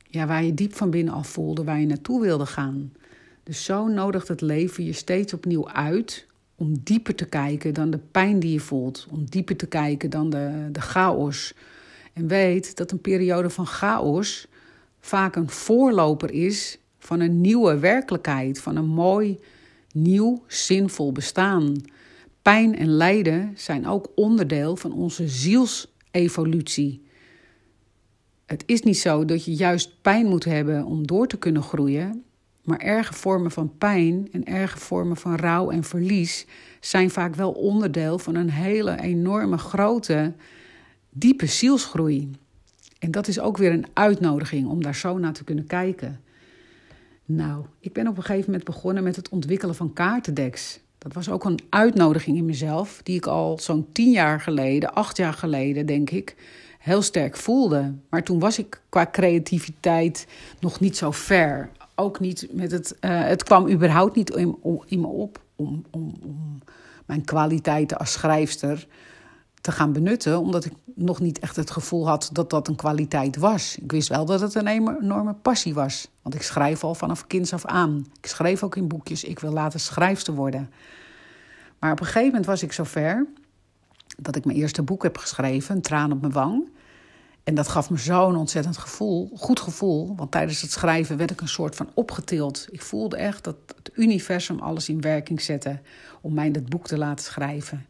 ja, 0.10 0.28
waar 0.28 0.44
je 0.44 0.54
diep 0.54 0.76
van 0.76 0.90
binnen 0.90 1.14
al 1.14 1.24
voelde, 1.24 1.64
waar 1.64 1.80
je 1.80 1.86
naartoe 1.86 2.22
wilde 2.22 2.46
gaan. 2.46 2.94
Dus 3.44 3.64
zo 3.64 3.88
nodigt 3.88 4.28
het 4.28 4.42
leven 4.42 4.84
je 4.84 4.94
steeds 4.94 5.34
opnieuw 5.34 5.70
uit 5.70 6.28
om 6.60 6.80
dieper 6.84 7.16
te 7.16 7.26
kijken 7.26 7.74
dan 7.74 7.90
de 7.90 8.00
pijn 8.12 8.40
die 8.40 8.52
je 8.52 8.60
voelt. 8.60 9.08
Om 9.12 9.26
dieper 9.26 9.56
te 9.56 9.68
kijken 9.68 10.10
dan 10.10 10.30
de, 10.30 10.68
de 10.72 10.82
chaos. 10.82 11.54
En 12.14 12.28
weet 12.28 12.76
dat 12.78 12.92
een 12.92 13.02
periode 13.02 13.50
van 13.50 13.68
chaos 13.68 14.48
vaak 15.00 15.36
een 15.36 15.50
voorloper 15.50 16.32
is 16.32 16.80
van 16.98 17.20
een 17.20 17.42
nieuwe 17.42 17.80
werkelijkheid, 17.80 18.60
van 18.62 18.76
een 18.76 18.88
mooi, 18.88 19.40
nieuw, 19.94 20.44
zinvol 20.48 21.12
bestaan. 21.12 21.82
Pijn 22.42 22.78
en 22.78 22.90
lijden 22.90 23.54
zijn 23.56 23.88
ook 23.88 24.12
onderdeel 24.16 24.76
van 24.76 24.94
onze 24.94 25.28
zielsevolutie. 25.28 27.08
Het 28.46 28.64
is 28.66 28.82
niet 28.82 28.98
zo 28.98 29.26
dat 29.26 29.46
je 29.46 29.54
juist 29.54 30.02
pijn 30.02 30.26
moet 30.26 30.46
hebben 30.46 30.86
om 30.86 31.08
door 31.08 31.28
te 31.28 31.38
kunnen 31.38 31.64
groeien. 31.64 32.24
Maar 32.70 32.80
erge 32.80 33.14
vormen 33.14 33.52
van 33.52 33.78
pijn 33.78 34.28
en 34.32 34.46
erge 34.46 34.78
vormen 34.78 35.18
van 35.18 35.36
rouw 35.36 35.70
en 35.70 35.84
verlies 35.84 36.46
zijn 36.80 37.10
vaak 37.10 37.36
wel 37.36 37.52
onderdeel 37.52 38.20
van 38.20 38.36
een 38.36 38.50
hele 38.50 39.02
enorme 39.02 39.58
grote, 39.58 40.34
diepe 41.10 41.46
zielsgroei. 41.46 42.32
En 43.00 43.12
dat 43.12 43.28
is 43.28 43.40
ook 43.40 43.58
weer 43.58 43.72
een 43.72 43.86
uitnodiging 43.94 44.68
om 44.68 44.84
daar 44.84 44.96
zo 44.96 45.18
naar 45.18 45.34
te 45.34 45.44
kunnen 45.44 45.68
kijken. 45.68 46.22
Nou, 47.26 47.66
ik 47.80 47.94
ben 47.94 48.08
op 48.08 48.18
een 48.18 48.24
gegeven 48.24 48.46
moment 48.46 48.64
begonnen 48.64 49.04
met 49.04 49.16
het 49.16 49.30
ontwikkelen 49.30 49.76
van 49.76 49.94
kaartendeks. 49.94 50.80
Dat 50.98 51.14
was 51.14 51.30
ook 51.30 51.46
een 51.46 51.60
uitnodiging 51.70 52.38
in 52.38 52.46
mezelf, 52.46 53.00
die 53.04 53.16
ik 53.16 53.26
al 53.26 53.58
zo'n 53.60 53.88
tien 53.92 54.12
jaar 54.12 54.42
geleden, 54.42 54.94
acht 54.94 55.18
jaar 55.18 55.34
geleden, 55.34 55.86
denk 55.86 56.10
ik, 56.10 56.36
heel 56.80 57.02
sterk 57.02 57.36
voelde. 57.36 57.94
Maar 58.10 58.24
toen 58.24 58.40
was 58.40 58.60
ik 58.60 58.82
qua 58.90 59.08
creativiteit 59.12 60.28
nog 60.60 60.80
niet 60.80 60.98
zo 60.98 61.12
ver 61.12 61.70
ook 62.00 62.20
niet 62.20 62.48
met 62.52 62.72
het. 62.72 62.98
Uh, 63.02 63.22
het 63.24 63.44
kwam 63.44 63.70
überhaupt 63.70 64.16
niet 64.16 64.30
in, 64.30 64.58
in 64.86 65.02
me 65.02 65.08
op 65.08 65.42
om, 65.56 65.86
om, 65.90 66.14
om, 66.24 66.60
mijn 67.06 67.26
kwaliteiten 67.26 67.98
als 67.98 68.12
schrijfster. 68.12 68.88
te 69.62 69.72
gaan 69.72 69.94
benutten, 69.94 70.40
omdat 70.40 70.66
ik 70.66 70.74
nog 70.96 71.20
niet 71.20 71.40
echt 71.40 71.56
het 71.56 71.72
gevoel 71.72 72.08
had 72.08 72.30
dat 72.34 72.50
dat 72.50 72.68
een 72.68 72.76
kwaliteit 72.76 73.38
was. 73.38 73.78
Ik 73.78 73.92
wist 73.92 74.08
wel 74.08 74.26
dat 74.26 74.40
het 74.40 74.56
een 74.56 74.68
enorme 74.68 75.34
passie 75.34 75.74
was, 75.74 76.08
want 76.22 76.36
ik 76.36 76.42
schrijf 76.42 76.84
al 76.84 76.96
vanaf 76.96 77.28
kinds 77.28 77.54
af 77.54 77.66
aan. 77.66 78.06
Ik 78.22 78.26
schreef 78.26 78.64
ook 78.64 78.76
in 78.76 78.88
boekjes, 78.88 79.24
ik 79.24 79.40
wil 79.40 79.52
later 79.52 79.80
schrijfster 79.80 80.34
worden. 80.34 80.70
Maar 81.80 81.92
op 81.92 82.00
een 82.00 82.06
gegeven 82.06 82.28
moment 82.28 82.46
was 82.46 82.64
ik 82.64 82.72
zover 82.72 83.28
dat 84.18 84.36
ik 84.36 84.46
mijn 84.46 84.58
eerste 84.58 84.82
boek 84.82 85.04
heb 85.04 85.18
geschreven, 85.18 85.76
Een 85.76 85.82
traan 85.82 86.12
op 86.12 86.22
mijn 86.22 86.34
wang. 86.34 86.70
En 87.44 87.56
dat 87.56 87.68
gaf 87.68 87.90
me 87.90 87.98
zo'n 87.98 88.36
ontzettend 88.36 88.78
gevoel, 88.78 89.32
goed 89.36 89.60
gevoel. 89.60 90.16
Want 90.16 90.32
tijdens 90.32 90.62
het 90.62 90.72
schrijven 90.72 91.18
werd 91.18 91.32
ik 91.32 91.42
een 91.42 91.48
soort 91.48 91.76
van 91.76 91.90
opgetild. 91.94 92.68
Ik 92.72 92.82
voelde 92.82 93.18
echt 93.18 93.44
dat 93.44 93.56
het 93.76 93.92
universum 93.94 94.60
alles 94.60 94.90
in 94.90 95.02
werking 95.02 95.42
zette 95.42 95.80
om 96.22 96.34
mij 96.34 96.52
dat 96.52 96.70
boek 96.70 96.88
te 96.88 96.98
laten 96.98 97.26
schrijven. 97.26 97.86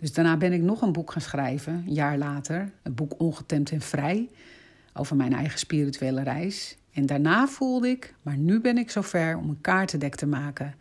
Dus 0.00 0.12
daarna 0.12 0.36
ben 0.36 0.52
ik 0.52 0.60
nog 0.60 0.82
een 0.82 0.92
boek 0.92 1.12
gaan 1.12 1.22
schrijven, 1.22 1.72
een 1.86 1.94
jaar 1.94 2.18
later. 2.18 2.72
Het 2.82 2.94
boek 2.94 3.20
Ongetemd 3.20 3.70
en 3.70 3.80
Vrij, 3.80 4.28
over 4.92 5.16
mijn 5.16 5.32
eigen 5.32 5.58
spirituele 5.58 6.22
reis. 6.22 6.76
En 6.92 7.06
daarna 7.06 7.48
voelde 7.48 7.88
ik, 7.88 8.14
maar 8.22 8.36
nu 8.36 8.60
ben 8.60 8.78
ik 8.78 8.90
zover 8.90 9.36
om 9.36 9.48
een 9.48 9.60
kaartendek 9.60 10.14
te 10.14 10.26
maken. 10.26 10.74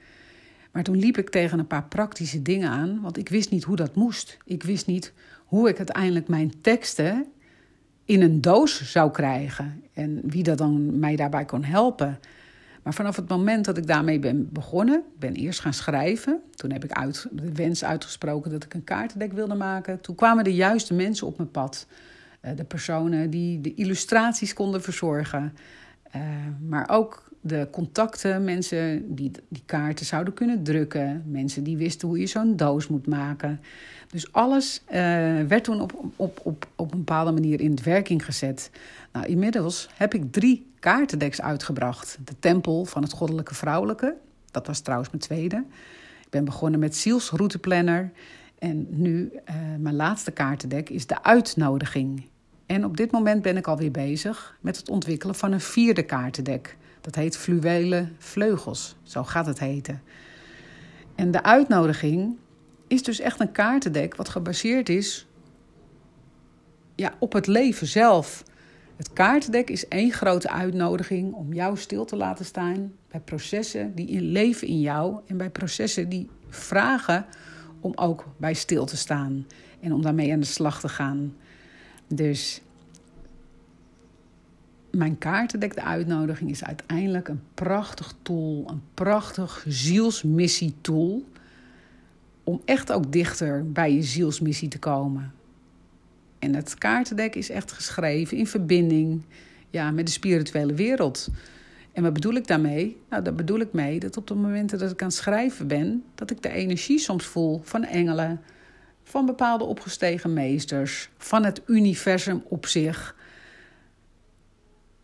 Maar 0.72 0.84
toen 0.84 0.98
liep 0.98 1.18
ik 1.18 1.30
tegen 1.30 1.60
een 1.60 1.68
paar 1.68 1.88
praktische 1.88 2.42
dingen 2.42 2.70
aan, 2.70 3.02
want 3.02 3.18
ik 3.18 3.30
wist 3.30 3.50
niet 3.50 3.64
hoe 3.64 3.76
dat 3.76 3.96
moest. 3.96 4.38
Ik 4.46 4.64
wist 4.64 4.88
niet 4.88 5.14
hoe 5.46 5.70
ik 5.70 5.78
uiteindelijk 5.78 6.28
mijn 6.28 6.62
teksten 6.62 7.26
in 8.08 8.22
een 8.22 8.42
doos 8.42 8.92
zou 8.92 9.12
krijgen 9.12 9.84
en 9.94 10.22
wie 10.24 10.44
dat 10.44 10.58
dan 10.58 11.00
mij 11.00 11.16
daarbij 11.16 11.46
kon 11.46 11.64
helpen. 11.64 12.20
Maar 12.84 12.94
vanaf 12.94 13.16
het 13.16 13.30
moment 13.30 13.66
dat 13.66 13.78
ik 13.78 13.88
daarmee 13.88 14.20
ben 14.20 14.50
begonnen, 14.52 15.04
ben 15.20 15.34
eerst 15.34 15.60
gaan 15.60 15.74
schrijven. 15.74 16.42
Toen 16.56 16.72
heb 16.72 16.84
ik 16.84 16.92
uit, 16.92 17.28
de 17.32 17.52
wens 17.52 17.84
uitgesproken 17.84 18.52
dat 18.52 18.64
ik 18.64 18.74
een 18.74 18.84
kaartendek 18.84 19.34
wilde 19.34 19.56
maken. 19.56 20.02
Toen 20.02 20.16
kwamen 20.16 20.44
de 20.44 20.54
juiste 20.54 20.94
mensen 20.94 21.28
op 21.28 21.38
mijn 21.38 21.52
pad. 21.52 21.88
Uh, 22.42 22.52
de 22.56 22.64
personen 22.64 23.30
die 23.30 23.62
de 23.62 23.74
illustraties 23.74 24.54
konden 24.54 24.82
verzorgen. 24.82 25.54
Uh, 26.16 26.22
maar 26.68 26.90
ook 26.90 27.32
de 27.48 27.68
contacten, 27.72 28.44
mensen 28.44 29.16
die 29.16 29.32
die 29.50 29.64
kaarten 29.66 30.06
zouden 30.06 30.34
kunnen 30.34 30.64
drukken, 30.64 31.24
mensen 31.26 31.64
die 31.64 31.78
wisten 31.78 32.08
hoe 32.08 32.20
je 32.20 32.28
zo'n 32.28 32.56
doos 32.56 32.88
moet 32.88 33.08
maken. 33.08 33.60
Dus 34.10 34.32
alles 34.32 34.82
uh, 34.88 34.94
werd 35.48 35.64
toen 35.64 35.82
op, 35.82 35.94
op, 36.16 36.40
op, 36.44 36.68
op 36.76 36.92
een 36.92 36.98
bepaalde 36.98 37.32
manier 37.32 37.62
in 37.62 37.78
werking 37.84 38.26
gezet. 38.26 38.72
Nou, 39.12 39.26
inmiddels 39.26 39.90
heb 39.94 40.14
ik 40.14 40.32
drie 40.32 40.72
kaartendeks 40.80 41.42
uitgebracht. 41.42 42.18
De 42.24 42.34
Tempel 42.40 42.86
van 42.86 43.02
het 43.02 43.14
Goddelijke 43.14 43.56
Vrouwelijke, 43.56 44.16
dat 44.52 44.68
was 44.68 44.80
trouwens 44.80 45.10
mijn 45.10 45.24
tweede. 45.24 45.64
Ik 46.22 46.30
ben 46.30 46.46
begonnen 46.46 46.80
met 46.80 46.96
Zielsrouteplanner. 46.96 48.12
En 48.60 48.88
nu, 48.90 49.32
uh, 49.34 49.56
mijn 49.80 49.96
laatste 49.96 50.32
kaartendek 50.32 50.90
is 50.90 51.08
de 51.08 51.24
uitnodiging. 51.24 52.26
En 52.66 52.86
op 52.86 52.98
dit 52.98 53.12
moment 53.12 53.42
ben 53.42 53.58
ik 53.58 53.68
alweer 53.68 53.92
bezig 53.92 54.58
met 54.62 54.78
het 54.78 54.90
ontwikkelen 54.90 55.36
van 55.36 55.52
een 55.52 55.62
vierde 55.62 56.04
kaartendek. 56.04 56.78
Dat 57.08 57.16
heet 57.16 57.38
Fluwelen 57.38 58.16
Vleugels, 58.18 58.96
zo 59.04 59.24
gaat 59.24 59.46
het 59.46 59.60
heten. 59.60 60.02
En 61.16 61.32
de 61.32 61.44
uitnodiging 61.44 62.38
is 62.88 63.04
dus 63.04 63.20
echt 63.20 63.40
een 63.40 63.52
kaartendek 63.52 64.16
wat 64.16 64.30
gebaseerd 64.30 64.90
is 64.90 65.28
ja, 66.96 67.14
op 67.20 67.34
het 67.34 67.48
leven 67.48 67.88
zelf. 67.88 68.44
Het 68.96 69.14
kaartendek 69.14 69.70
is 69.70 69.88
één 69.88 70.12
grote 70.12 70.50
uitnodiging 70.50 71.34
om 71.34 71.54
jou 71.54 71.78
stil 71.78 72.06
te 72.06 72.16
laten 72.16 72.46
staan 72.46 72.94
bij 73.12 73.20
processen 73.20 73.96
die 73.96 74.08
in 74.08 74.24
leven 74.32 74.68
in 74.68 74.80
jou 74.80 75.20
en 75.28 75.38
bij 75.38 75.50
processen 75.50 76.10
die 76.10 76.30
vragen 76.50 77.26
om 77.80 77.92
ook 77.96 78.26
bij 78.38 78.54
stil 78.54 78.86
te 78.86 78.98
staan 78.98 79.48
en 79.80 79.94
om 79.94 80.02
daarmee 80.02 80.34
aan 80.34 80.40
de 80.40 80.46
slag 80.46 80.80
te 80.80 80.90
gaan. 80.90 81.36
Dus 82.08 82.62
mijn 84.98 85.18
kaartendek, 85.18 85.76
de 85.76 85.84
uitnodiging, 85.84 86.50
is 86.50 86.64
uiteindelijk 86.64 87.28
een 87.28 87.42
prachtig 87.54 88.14
tool, 88.22 88.66
een 88.70 88.82
prachtig 88.94 89.66
zielsmissie-tool. 89.68 91.26
Om 92.44 92.62
echt 92.66 92.92
ook 92.92 93.12
dichter 93.12 93.72
bij 93.72 93.94
je 93.94 94.04
zielsmissie 94.04 94.68
te 94.68 94.80
komen. 94.80 95.34
En 96.40 96.56
het 96.56 96.78
kaartendek 96.78 97.36
is 97.36 97.50
echt 97.50 97.72
geschreven 97.72 98.38
in 98.38 98.48
verbinding 98.48 99.22
ja, 99.70 99.92
met 99.92 100.06
de 100.06 100.12
spirituele 100.12 100.74
wereld. 100.74 101.30
En 101.92 102.04
wat 102.04 102.14
bedoel 102.14 102.34
ik 102.34 102.48
daarmee? 102.48 102.98
Nou, 103.10 103.24
daar 103.24 103.36
bedoel 103.36 103.60
ik 103.60 103.74
mee 103.74 104.00
dat 104.00 104.18
op 104.18 104.28
de 104.28 104.36
momenten 104.36 104.80
dat 104.80 104.92
ik 104.92 105.02
aan 105.02 105.08
het 105.08 105.18
schrijven 105.18 105.68
ben, 105.68 106.04
dat 106.16 106.32
ik 106.32 106.42
de 106.42 106.50
energie 106.50 107.00
soms 107.00 107.26
voel 107.26 107.62
van 107.64 107.84
engelen, 107.84 108.42
van 109.04 109.26
bepaalde 109.26 109.64
opgestegen 109.64 110.34
meesters, 110.34 111.10
van 111.18 111.44
het 111.44 111.62
universum 111.66 112.44
op 112.46 112.66
zich. 112.66 113.16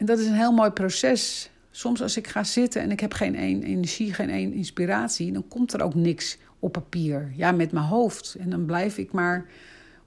En 0.03 0.09
dat 0.09 0.19
is 0.19 0.27
een 0.27 0.33
heel 0.33 0.51
mooi 0.51 0.69
proces. 0.69 1.49
Soms 1.71 2.01
als 2.01 2.17
ik 2.17 2.27
ga 2.27 2.43
zitten 2.43 2.81
en 2.81 2.91
ik 2.91 2.99
heb 2.99 3.13
geen 3.13 3.35
één 3.35 3.63
energie, 3.63 4.13
geen 4.13 4.29
één 4.29 4.53
inspiratie, 4.53 5.31
dan 5.31 5.47
komt 5.47 5.73
er 5.73 5.81
ook 5.81 5.95
niks 5.95 6.37
op 6.59 6.71
papier. 6.71 7.31
Ja, 7.35 7.51
met 7.51 7.71
mijn 7.71 7.85
hoofd. 7.85 8.35
En 8.39 8.49
dan 8.49 8.65
blijf 8.65 8.97
ik 8.97 9.11
maar 9.11 9.45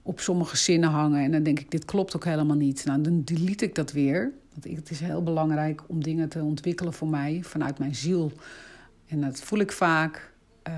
op 0.01 0.19
sommige 0.19 0.57
zinnen 0.57 0.89
hangen. 0.89 1.23
En 1.23 1.31
dan 1.31 1.43
denk 1.43 1.59
ik, 1.59 1.71
dit 1.71 1.85
klopt 1.85 2.15
ook 2.15 2.25
helemaal 2.25 2.55
niet. 2.55 2.85
Nou, 2.85 3.01
dan 3.01 3.21
delete 3.23 3.65
ik 3.65 3.75
dat 3.75 3.91
weer. 3.91 4.31
Want 4.53 4.77
het 4.77 4.89
is 4.89 4.99
heel 4.99 5.23
belangrijk 5.23 5.81
om 5.87 6.03
dingen 6.03 6.29
te 6.29 6.41
ontwikkelen 6.41 6.93
voor 6.93 7.07
mij 7.07 7.39
vanuit 7.43 7.79
mijn 7.79 7.95
ziel. 7.95 8.31
En 9.07 9.21
dat 9.21 9.39
voel 9.39 9.59
ik 9.59 9.71
vaak. 9.71 10.31
Uh, 10.67 10.73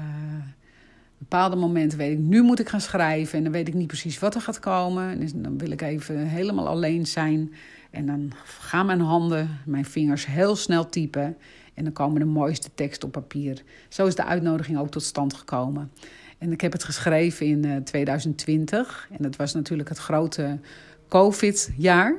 bepaalde 1.17 1.55
momenten 1.55 1.97
weet 1.97 2.11
ik, 2.11 2.19
nu 2.19 2.41
moet 2.41 2.59
ik 2.59 2.69
gaan 2.69 2.81
schrijven. 2.81 3.37
En 3.37 3.43
dan 3.43 3.53
weet 3.53 3.67
ik 3.67 3.73
niet 3.73 3.87
precies 3.87 4.19
wat 4.19 4.35
er 4.35 4.41
gaat 4.41 4.59
komen. 4.59 5.09
En 5.09 5.41
dan 5.41 5.57
wil 5.57 5.71
ik 5.71 5.81
even 5.81 6.17
helemaal 6.17 6.67
alleen 6.67 7.07
zijn. 7.07 7.53
En 7.89 8.05
dan 8.05 8.31
gaan 8.43 8.85
mijn 8.85 9.01
handen, 9.01 9.59
mijn 9.65 9.85
vingers 9.85 10.25
heel 10.25 10.55
snel 10.55 10.89
typen. 10.89 11.37
En 11.73 11.83
dan 11.83 11.93
komen 11.93 12.19
de 12.19 12.25
mooiste 12.25 12.69
teksten 12.75 13.07
op 13.07 13.13
papier. 13.13 13.63
Zo 13.89 14.05
is 14.05 14.15
de 14.15 14.25
uitnodiging 14.25 14.77
ook 14.77 14.91
tot 14.91 15.03
stand 15.03 15.33
gekomen. 15.33 15.91
En 16.37 16.51
ik 16.51 16.61
heb 16.61 16.71
het 16.71 16.83
geschreven 16.83 17.45
in 17.45 17.83
2020. 17.83 19.07
Eh, 19.09 19.17
en 19.17 19.23
dat 19.23 19.35
was 19.35 19.53
natuurlijk 19.53 19.89
het 19.89 19.97
grote 19.97 20.59
COVID-jaar. 21.07 22.15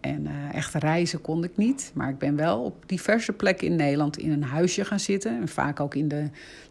En 0.00 0.26
uh, 0.26 0.54
echt 0.54 0.74
reizen 0.74 1.20
kon 1.20 1.44
ik 1.44 1.56
niet. 1.56 1.90
Maar 1.94 2.08
ik 2.08 2.18
ben 2.18 2.36
wel 2.36 2.62
op 2.62 2.84
diverse 2.86 3.32
plekken 3.32 3.66
in 3.66 3.76
Nederland 3.76 4.18
in 4.18 4.30
een 4.30 4.42
huisje 4.42 4.84
gaan 4.84 5.00
zitten. 5.00 5.40
En 5.40 5.48
vaak 5.48 5.80
ook 5.80 5.94
in 5.94 6.08
de 6.08 6.28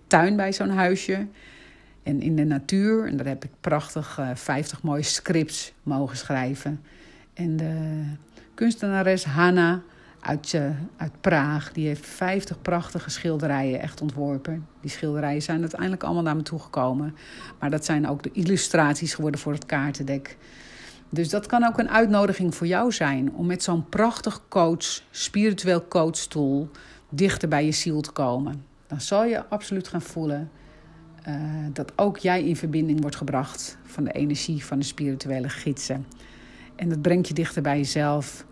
tuin 0.07 0.35
bij 0.35 0.53
zo'n 0.53 0.69
huisje. 0.69 1.27
En 2.03 2.21
in 2.21 2.35
de 2.35 2.45
natuur. 2.45 3.07
En 3.07 3.17
daar 3.17 3.27
heb 3.27 3.43
ik 3.43 3.51
prachtig 3.61 4.17
uh, 4.19 4.29
50 4.33 4.83
mooie 4.83 5.03
scripts 5.03 5.73
mogen 5.83 6.17
schrijven. 6.17 6.81
En 7.33 7.57
de 7.57 8.03
kunstenares 8.53 9.23
Hanna 9.23 9.81
uit, 10.19 10.53
uh, 10.53 10.69
uit 10.97 11.21
Praag, 11.21 11.71
die 11.71 11.87
heeft 11.87 12.05
50 12.05 12.61
prachtige 12.61 13.09
schilderijen 13.09 13.81
echt 13.81 14.01
ontworpen. 14.01 14.67
Die 14.81 14.89
schilderijen 14.89 15.41
zijn 15.41 15.59
uiteindelijk 15.59 16.03
allemaal 16.03 16.23
naar 16.23 16.35
me 16.35 16.41
toegekomen. 16.41 17.15
Maar 17.59 17.69
dat 17.69 17.85
zijn 17.85 18.07
ook 18.07 18.23
de 18.23 18.31
illustraties 18.31 19.13
geworden 19.13 19.39
voor 19.39 19.53
het 19.53 19.65
kaartendek. 19.65 20.37
Dus 21.09 21.29
dat 21.29 21.45
kan 21.45 21.63
ook 21.63 21.77
een 21.77 21.89
uitnodiging 21.89 22.55
voor 22.55 22.67
jou 22.67 22.91
zijn 22.91 23.33
om 23.33 23.45
met 23.45 23.63
zo'n 23.63 23.89
prachtig 23.89 24.41
coach, 24.47 25.01
spiritueel 25.11 25.87
coachstoel, 25.87 26.69
dichter 27.09 27.49
bij 27.49 27.65
je 27.65 27.71
ziel 27.71 28.01
te 28.01 28.11
komen. 28.11 28.65
Dan 28.87 29.01
zal 29.01 29.25
je 29.25 29.45
absoluut 29.45 29.87
gaan 29.87 30.01
voelen 30.01 30.51
uh, 31.27 31.35
dat 31.73 31.91
ook 31.95 32.17
jij 32.17 32.43
in 32.43 32.55
verbinding 32.55 33.01
wordt 33.01 33.15
gebracht 33.15 33.77
van 33.83 34.03
de 34.03 34.11
energie 34.11 34.65
van 34.65 34.79
de 34.79 34.85
spirituele 34.85 35.49
gidsen. 35.49 36.05
En 36.79 36.89
dat 36.89 37.01
brengt 37.01 37.27
je 37.27 37.33
dichter 37.33 37.61
bij 37.61 37.77
jezelf. 37.77 38.45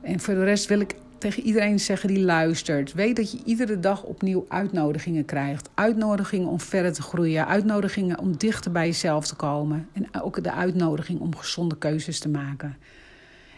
En 0.00 0.20
voor 0.20 0.34
de 0.34 0.44
rest 0.44 0.66
wil 0.66 0.80
ik 0.80 0.94
tegen 1.18 1.42
iedereen 1.42 1.80
zeggen 1.80 2.08
die 2.08 2.24
luistert: 2.24 2.92
weet 2.92 3.16
dat 3.16 3.32
je 3.32 3.38
iedere 3.44 3.80
dag 3.80 4.02
opnieuw 4.02 4.44
uitnodigingen 4.48 5.24
krijgt. 5.24 5.68
Uitnodigingen 5.74 6.48
om 6.48 6.60
verder 6.60 6.92
te 6.92 7.02
groeien, 7.02 7.46
uitnodigingen 7.46 8.18
om 8.18 8.36
dichter 8.36 8.72
bij 8.72 8.86
jezelf 8.86 9.26
te 9.26 9.34
komen. 9.34 9.88
En 9.92 10.22
ook 10.22 10.42
de 10.42 10.52
uitnodiging 10.52 11.20
om 11.20 11.36
gezonde 11.36 11.78
keuzes 11.78 12.18
te 12.18 12.28
maken. 12.28 12.76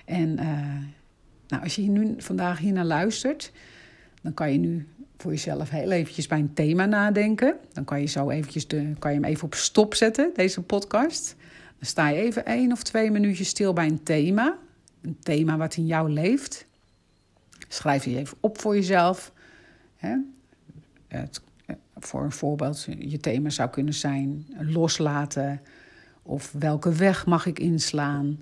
En 0.05 0.29
uh, 0.29 0.49
nou, 1.49 1.63
als 1.63 1.75
je 1.75 1.83
nu 1.83 2.15
vandaag 2.19 2.59
hier 2.59 2.73
naar 2.73 2.85
luistert, 2.85 3.53
dan 4.23 4.35
kan 4.35 4.53
je 4.53 4.59
nu 4.59 4.87
voor 5.17 5.31
jezelf 5.31 5.71
heel 5.71 5.91
eventjes 5.91 6.27
bij 6.27 6.39
een 6.39 6.55
thema 6.55 6.87
nadenken. 6.87 7.57
Dan 7.73 7.85
kan 7.85 8.01
je 8.01 8.07
zo 8.07 8.31
eventjes 8.31 8.69
de, 8.69 8.93
kan 8.99 9.13
je 9.13 9.21
hem 9.21 9.31
even 9.31 9.45
op 9.45 9.55
stop 9.55 9.95
zetten, 9.95 10.31
deze 10.35 10.63
podcast. 10.63 11.37
Dan 11.79 11.87
sta 11.87 12.09
je 12.09 12.21
even 12.21 12.47
één 12.47 12.73
of 12.73 12.83
twee 12.83 13.11
minuutjes 13.11 13.49
stil 13.49 13.73
bij 13.73 13.87
een 13.87 14.03
thema. 14.03 14.59
Een 15.01 15.19
thema 15.23 15.57
wat 15.57 15.77
in 15.77 15.87
jou 15.87 16.11
leeft. 16.11 16.67
Schrijf 17.69 18.05
je 18.05 18.17
even 18.17 18.37
op 18.41 18.61
voor 18.61 18.75
jezelf. 18.75 19.33
Hè? 19.97 20.17
Het, 21.09 21.41
voor 21.97 22.23
een 22.23 22.33
voorbeeld, 22.33 22.87
je 22.99 23.21
thema 23.21 23.51
zou 23.51 23.71
kunnen 23.71 23.95
zijn 23.95 24.47
loslaten. 24.59 25.61
Of 26.23 26.53
welke 26.59 26.93
weg 26.93 27.27
mag 27.27 27.47
ik 27.47 27.59
inslaan? 27.59 28.39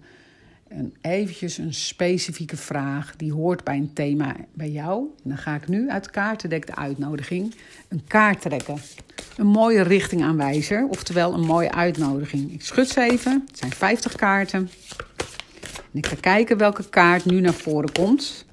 En 0.69 0.95
eventjes 1.01 1.59
een 1.59 1.75
specifieke 1.75 2.57
vraag 2.57 3.17
die 3.17 3.33
hoort 3.33 3.65
bij 3.65 3.77
een 3.77 3.93
thema 3.93 4.37
bij 4.53 4.71
jou. 4.71 5.09
En 5.23 5.29
dan 5.29 5.39
ga 5.39 5.55
ik 5.55 5.69
nu 5.69 5.91
uit 5.91 6.11
kaartendek 6.11 6.67
de 6.67 6.77
uitnodiging 6.77 7.55
een 7.89 8.05
kaart 8.07 8.41
trekken. 8.41 8.77
Een 9.37 9.47
mooie 9.47 9.83
richtingaanwijzer, 9.83 10.87
oftewel 10.89 11.35
een 11.35 11.47
mooie 11.47 11.73
uitnodiging. 11.73 12.53
Ik 12.53 12.63
schud 12.63 12.89
ze 12.89 13.01
even, 13.01 13.45
het 13.47 13.59
zijn 13.59 13.73
50 13.73 14.15
kaarten. 14.15 14.71
En 15.93 15.99
ik 15.99 16.07
ga 16.07 16.17
kijken 16.21 16.57
welke 16.57 16.89
kaart 16.89 17.25
nu 17.25 17.41
naar 17.41 17.55
voren 17.55 17.93
komt. 17.93 18.45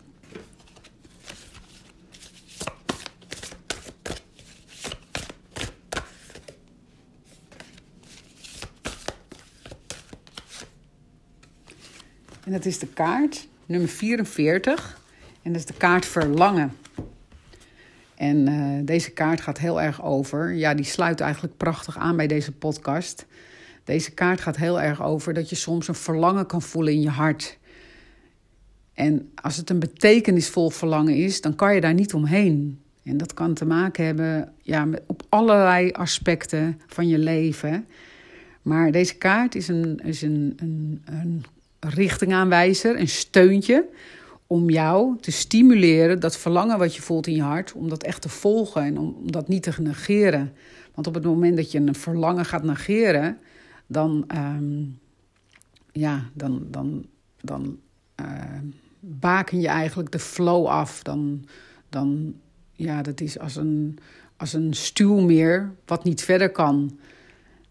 En 12.44 12.52
dat 12.52 12.66
is 12.66 12.80
de 12.80 12.88
kaart 12.88 13.48
nummer 13.66 13.90
44. 13.90 15.00
En 15.42 15.52
dat 15.52 15.62
is 15.62 15.68
de 15.68 15.74
kaart 15.74 16.06
verlangen. 16.06 16.81
En 18.22 18.50
uh, 18.50 18.80
deze 18.86 19.12
kaart 19.12 19.42
gaat 19.42 19.58
heel 19.58 19.82
erg 19.82 20.04
over. 20.04 20.54
Ja, 20.54 20.74
die 20.74 20.86
sluit 20.86 21.20
eigenlijk 21.20 21.58
prachtig 21.58 21.98
aan 21.98 22.18
bij 22.18 22.28
deze 22.28 22.52
podcast. 22.52 23.26
Deze 23.84 24.12
kaart 24.12 24.42
gaat 24.42 24.58
heel 24.58 24.82
erg 24.82 25.04
over 25.04 25.34
dat 25.34 25.50
je 25.50 25.56
soms 25.56 25.88
een 25.88 25.96
verlangen 25.96 26.46
kan 26.46 26.62
voelen 26.62 26.94
in 26.94 27.02
je 27.02 27.10
hart. 27.10 27.58
En 28.94 29.32
als 29.36 29.58
het 29.58 29.70
een 29.70 29.80
betekenisvol 29.80 30.70
verlangen 30.70 31.16
is, 31.16 31.42
dan 31.42 31.56
kan 31.56 31.76
je 31.76 31.82
daar 31.82 31.94
niet 31.94 32.14
omheen. 32.14 32.80
En 33.04 33.18
dat 33.18 33.34
kan 33.34 33.54
te 33.54 33.66
maken 33.66 34.06
hebben 34.06 34.54
ja, 34.62 34.86
met, 34.86 35.02
op 35.06 35.24
allerlei 35.30 35.92
aspecten 35.92 36.82
van 36.88 37.08
je 37.08 37.18
leven. 37.18 37.88
Maar 38.62 38.92
deze 38.92 39.16
kaart 39.16 39.56
is 39.56 39.68
een, 39.68 40.00
is 40.04 40.22
een, 40.22 40.54
een, 40.58 41.02
een 41.06 41.44
richtingaanwijzer, 41.80 43.00
een 43.00 43.08
steuntje 43.08 43.86
om 44.52 44.70
jou 44.70 45.18
te 45.20 45.32
stimuleren, 45.32 46.20
dat 46.20 46.38
verlangen 46.38 46.78
wat 46.78 46.96
je 46.96 47.02
voelt 47.02 47.28
in 47.28 47.36
je 47.36 47.42
hart, 47.42 47.74
om 47.74 47.90
dat 47.90 48.04
echt 48.04 48.22
te 48.22 48.30
volgen 48.30 48.84
en 48.84 48.98
om 48.98 49.32
dat 49.32 49.48
niet 49.48 49.64
te 49.64 49.82
negeren. 49.82 50.54
Want 50.94 51.08
op 51.08 51.14
het 51.14 51.24
moment 51.24 51.56
dat 51.56 51.72
je 51.72 51.80
een 51.80 51.96
verlangen 51.96 52.46
gaat 52.46 52.64
negeren, 52.64 53.38
dan, 53.88 54.28
uh, 54.34 54.88
ja, 55.92 56.30
dan, 56.34 56.68
dan, 56.70 57.06
dan 57.42 57.80
uh, 58.22 58.26
baken 59.00 59.62
je 59.62 59.68
eigenlijk 59.68 60.12
de 60.12 60.20
flow 60.20 60.66
af. 60.66 61.04
Dan, 61.04 61.46
dan 61.90 62.34
ja, 62.74 63.02
dat 63.02 63.22
is 63.22 63.40
als 63.40 63.56
een, 63.56 63.98
als 64.38 64.54
een 64.54 64.74
stuwmeer 64.74 65.72
wat 65.86 66.04
niet 66.04 66.24
verder 66.24 66.52
kan. 66.52 67.00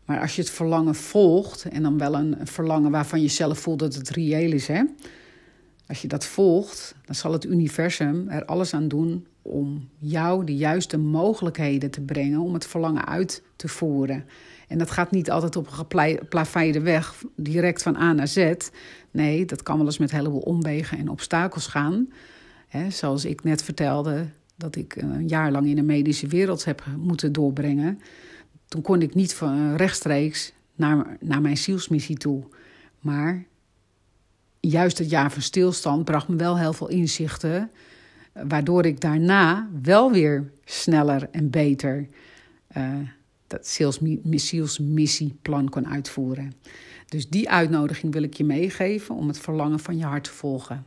Maar 0.04 0.20
als 0.20 0.36
je 0.36 0.42
het 0.42 0.50
verlangen 0.50 0.94
volgt, 0.94 1.64
en 1.64 1.82
dan 1.82 1.98
wel 1.98 2.14
een 2.14 2.36
verlangen 2.42 2.90
waarvan 2.90 3.20
je 3.20 3.28
zelf 3.28 3.58
voelt 3.58 3.78
dat 3.78 3.94
het 3.94 4.08
reëel 4.08 4.52
is, 4.52 4.66
hè? 4.66 4.82
Als 5.90 6.02
je 6.02 6.08
dat 6.08 6.26
volgt, 6.26 6.94
dan 7.04 7.14
zal 7.14 7.32
het 7.32 7.44
universum 7.44 8.28
er 8.28 8.44
alles 8.44 8.74
aan 8.74 8.88
doen 8.88 9.26
om 9.42 9.88
jou 9.98 10.44
de 10.44 10.56
juiste 10.56 10.98
mogelijkheden 10.98 11.90
te 11.90 12.00
brengen 12.00 12.40
om 12.40 12.54
het 12.54 12.66
verlangen 12.66 13.06
uit 13.06 13.42
te 13.56 13.68
voeren. 13.68 14.24
En 14.68 14.78
dat 14.78 14.90
gaat 14.90 15.10
niet 15.10 15.30
altijd 15.30 15.56
op 15.56 15.66
een 15.66 15.72
geplaveide 15.72 16.80
weg, 16.80 17.24
direct 17.36 17.82
van 17.82 17.96
A 17.96 18.12
naar 18.12 18.28
Z. 18.28 18.54
Nee, 19.10 19.44
dat 19.44 19.62
kan 19.62 19.76
wel 19.76 19.86
eens 19.86 19.98
met 19.98 20.10
heleboel 20.10 20.40
omwegen 20.40 20.98
en 20.98 21.08
obstakels 21.08 21.66
gaan. 21.66 22.08
zoals 22.88 23.24
ik 23.24 23.44
net 23.44 23.62
vertelde, 23.62 24.26
dat 24.56 24.76
ik 24.76 24.96
een 24.96 25.28
jaar 25.28 25.50
lang 25.50 25.66
in 25.66 25.76
de 25.76 25.82
medische 25.82 26.26
wereld 26.26 26.64
heb 26.64 26.84
moeten 26.98 27.32
doorbrengen. 27.32 28.00
Toen 28.68 28.82
kon 28.82 29.02
ik 29.02 29.14
niet 29.14 29.34
van 29.34 29.76
rechtstreeks 29.76 30.52
naar, 30.74 31.16
naar 31.20 31.40
mijn 31.40 31.56
zielsmissie 31.56 32.16
toe. 32.16 32.42
Maar 33.00 33.44
juist 34.60 34.98
het 34.98 35.10
jaar 35.10 35.32
van 35.32 35.42
stilstand 35.42 36.04
bracht 36.04 36.28
me 36.28 36.36
wel 36.36 36.58
heel 36.58 36.72
veel 36.72 36.88
inzichten. 36.88 37.70
Waardoor 38.32 38.86
ik 38.86 39.00
daarna 39.00 39.68
wel 39.82 40.12
weer 40.12 40.50
sneller 40.64 41.28
en 41.30 41.50
beter 41.50 42.08
uh, 42.76 42.98
dat 43.46 43.66
zielsmissieplan 44.38 45.68
kon 45.68 45.88
uitvoeren. 45.88 46.52
Dus 47.06 47.28
die 47.28 47.50
uitnodiging 47.50 48.12
wil 48.12 48.22
ik 48.22 48.34
je 48.34 48.44
meegeven 48.44 49.14
om 49.14 49.28
het 49.28 49.38
verlangen 49.38 49.80
van 49.80 49.96
je 49.96 50.04
hart 50.04 50.24
te 50.24 50.30
volgen. 50.30 50.86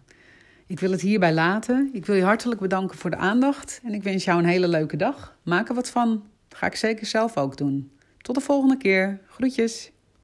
Ik 0.65 0.79
wil 0.79 0.91
het 0.91 1.01
hierbij 1.01 1.33
laten. 1.33 1.89
Ik 1.93 2.05
wil 2.05 2.15
je 2.15 2.23
hartelijk 2.23 2.61
bedanken 2.61 2.97
voor 2.97 3.09
de 3.09 3.15
aandacht 3.15 3.79
en 3.83 3.93
ik 3.93 4.03
wens 4.03 4.23
jou 4.23 4.39
een 4.39 4.45
hele 4.45 4.67
leuke 4.67 4.97
dag. 4.97 5.37
Maak 5.43 5.69
er 5.69 5.75
wat 5.75 5.89
van. 5.89 6.23
Ga 6.49 6.65
ik 6.65 6.75
zeker 6.75 7.05
zelf 7.05 7.37
ook 7.37 7.57
doen. 7.57 7.91
Tot 8.17 8.35
de 8.35 8.41
volgende 8.41 8.77
keer. 8.77 9.19
Groetjes. 9.27 9.92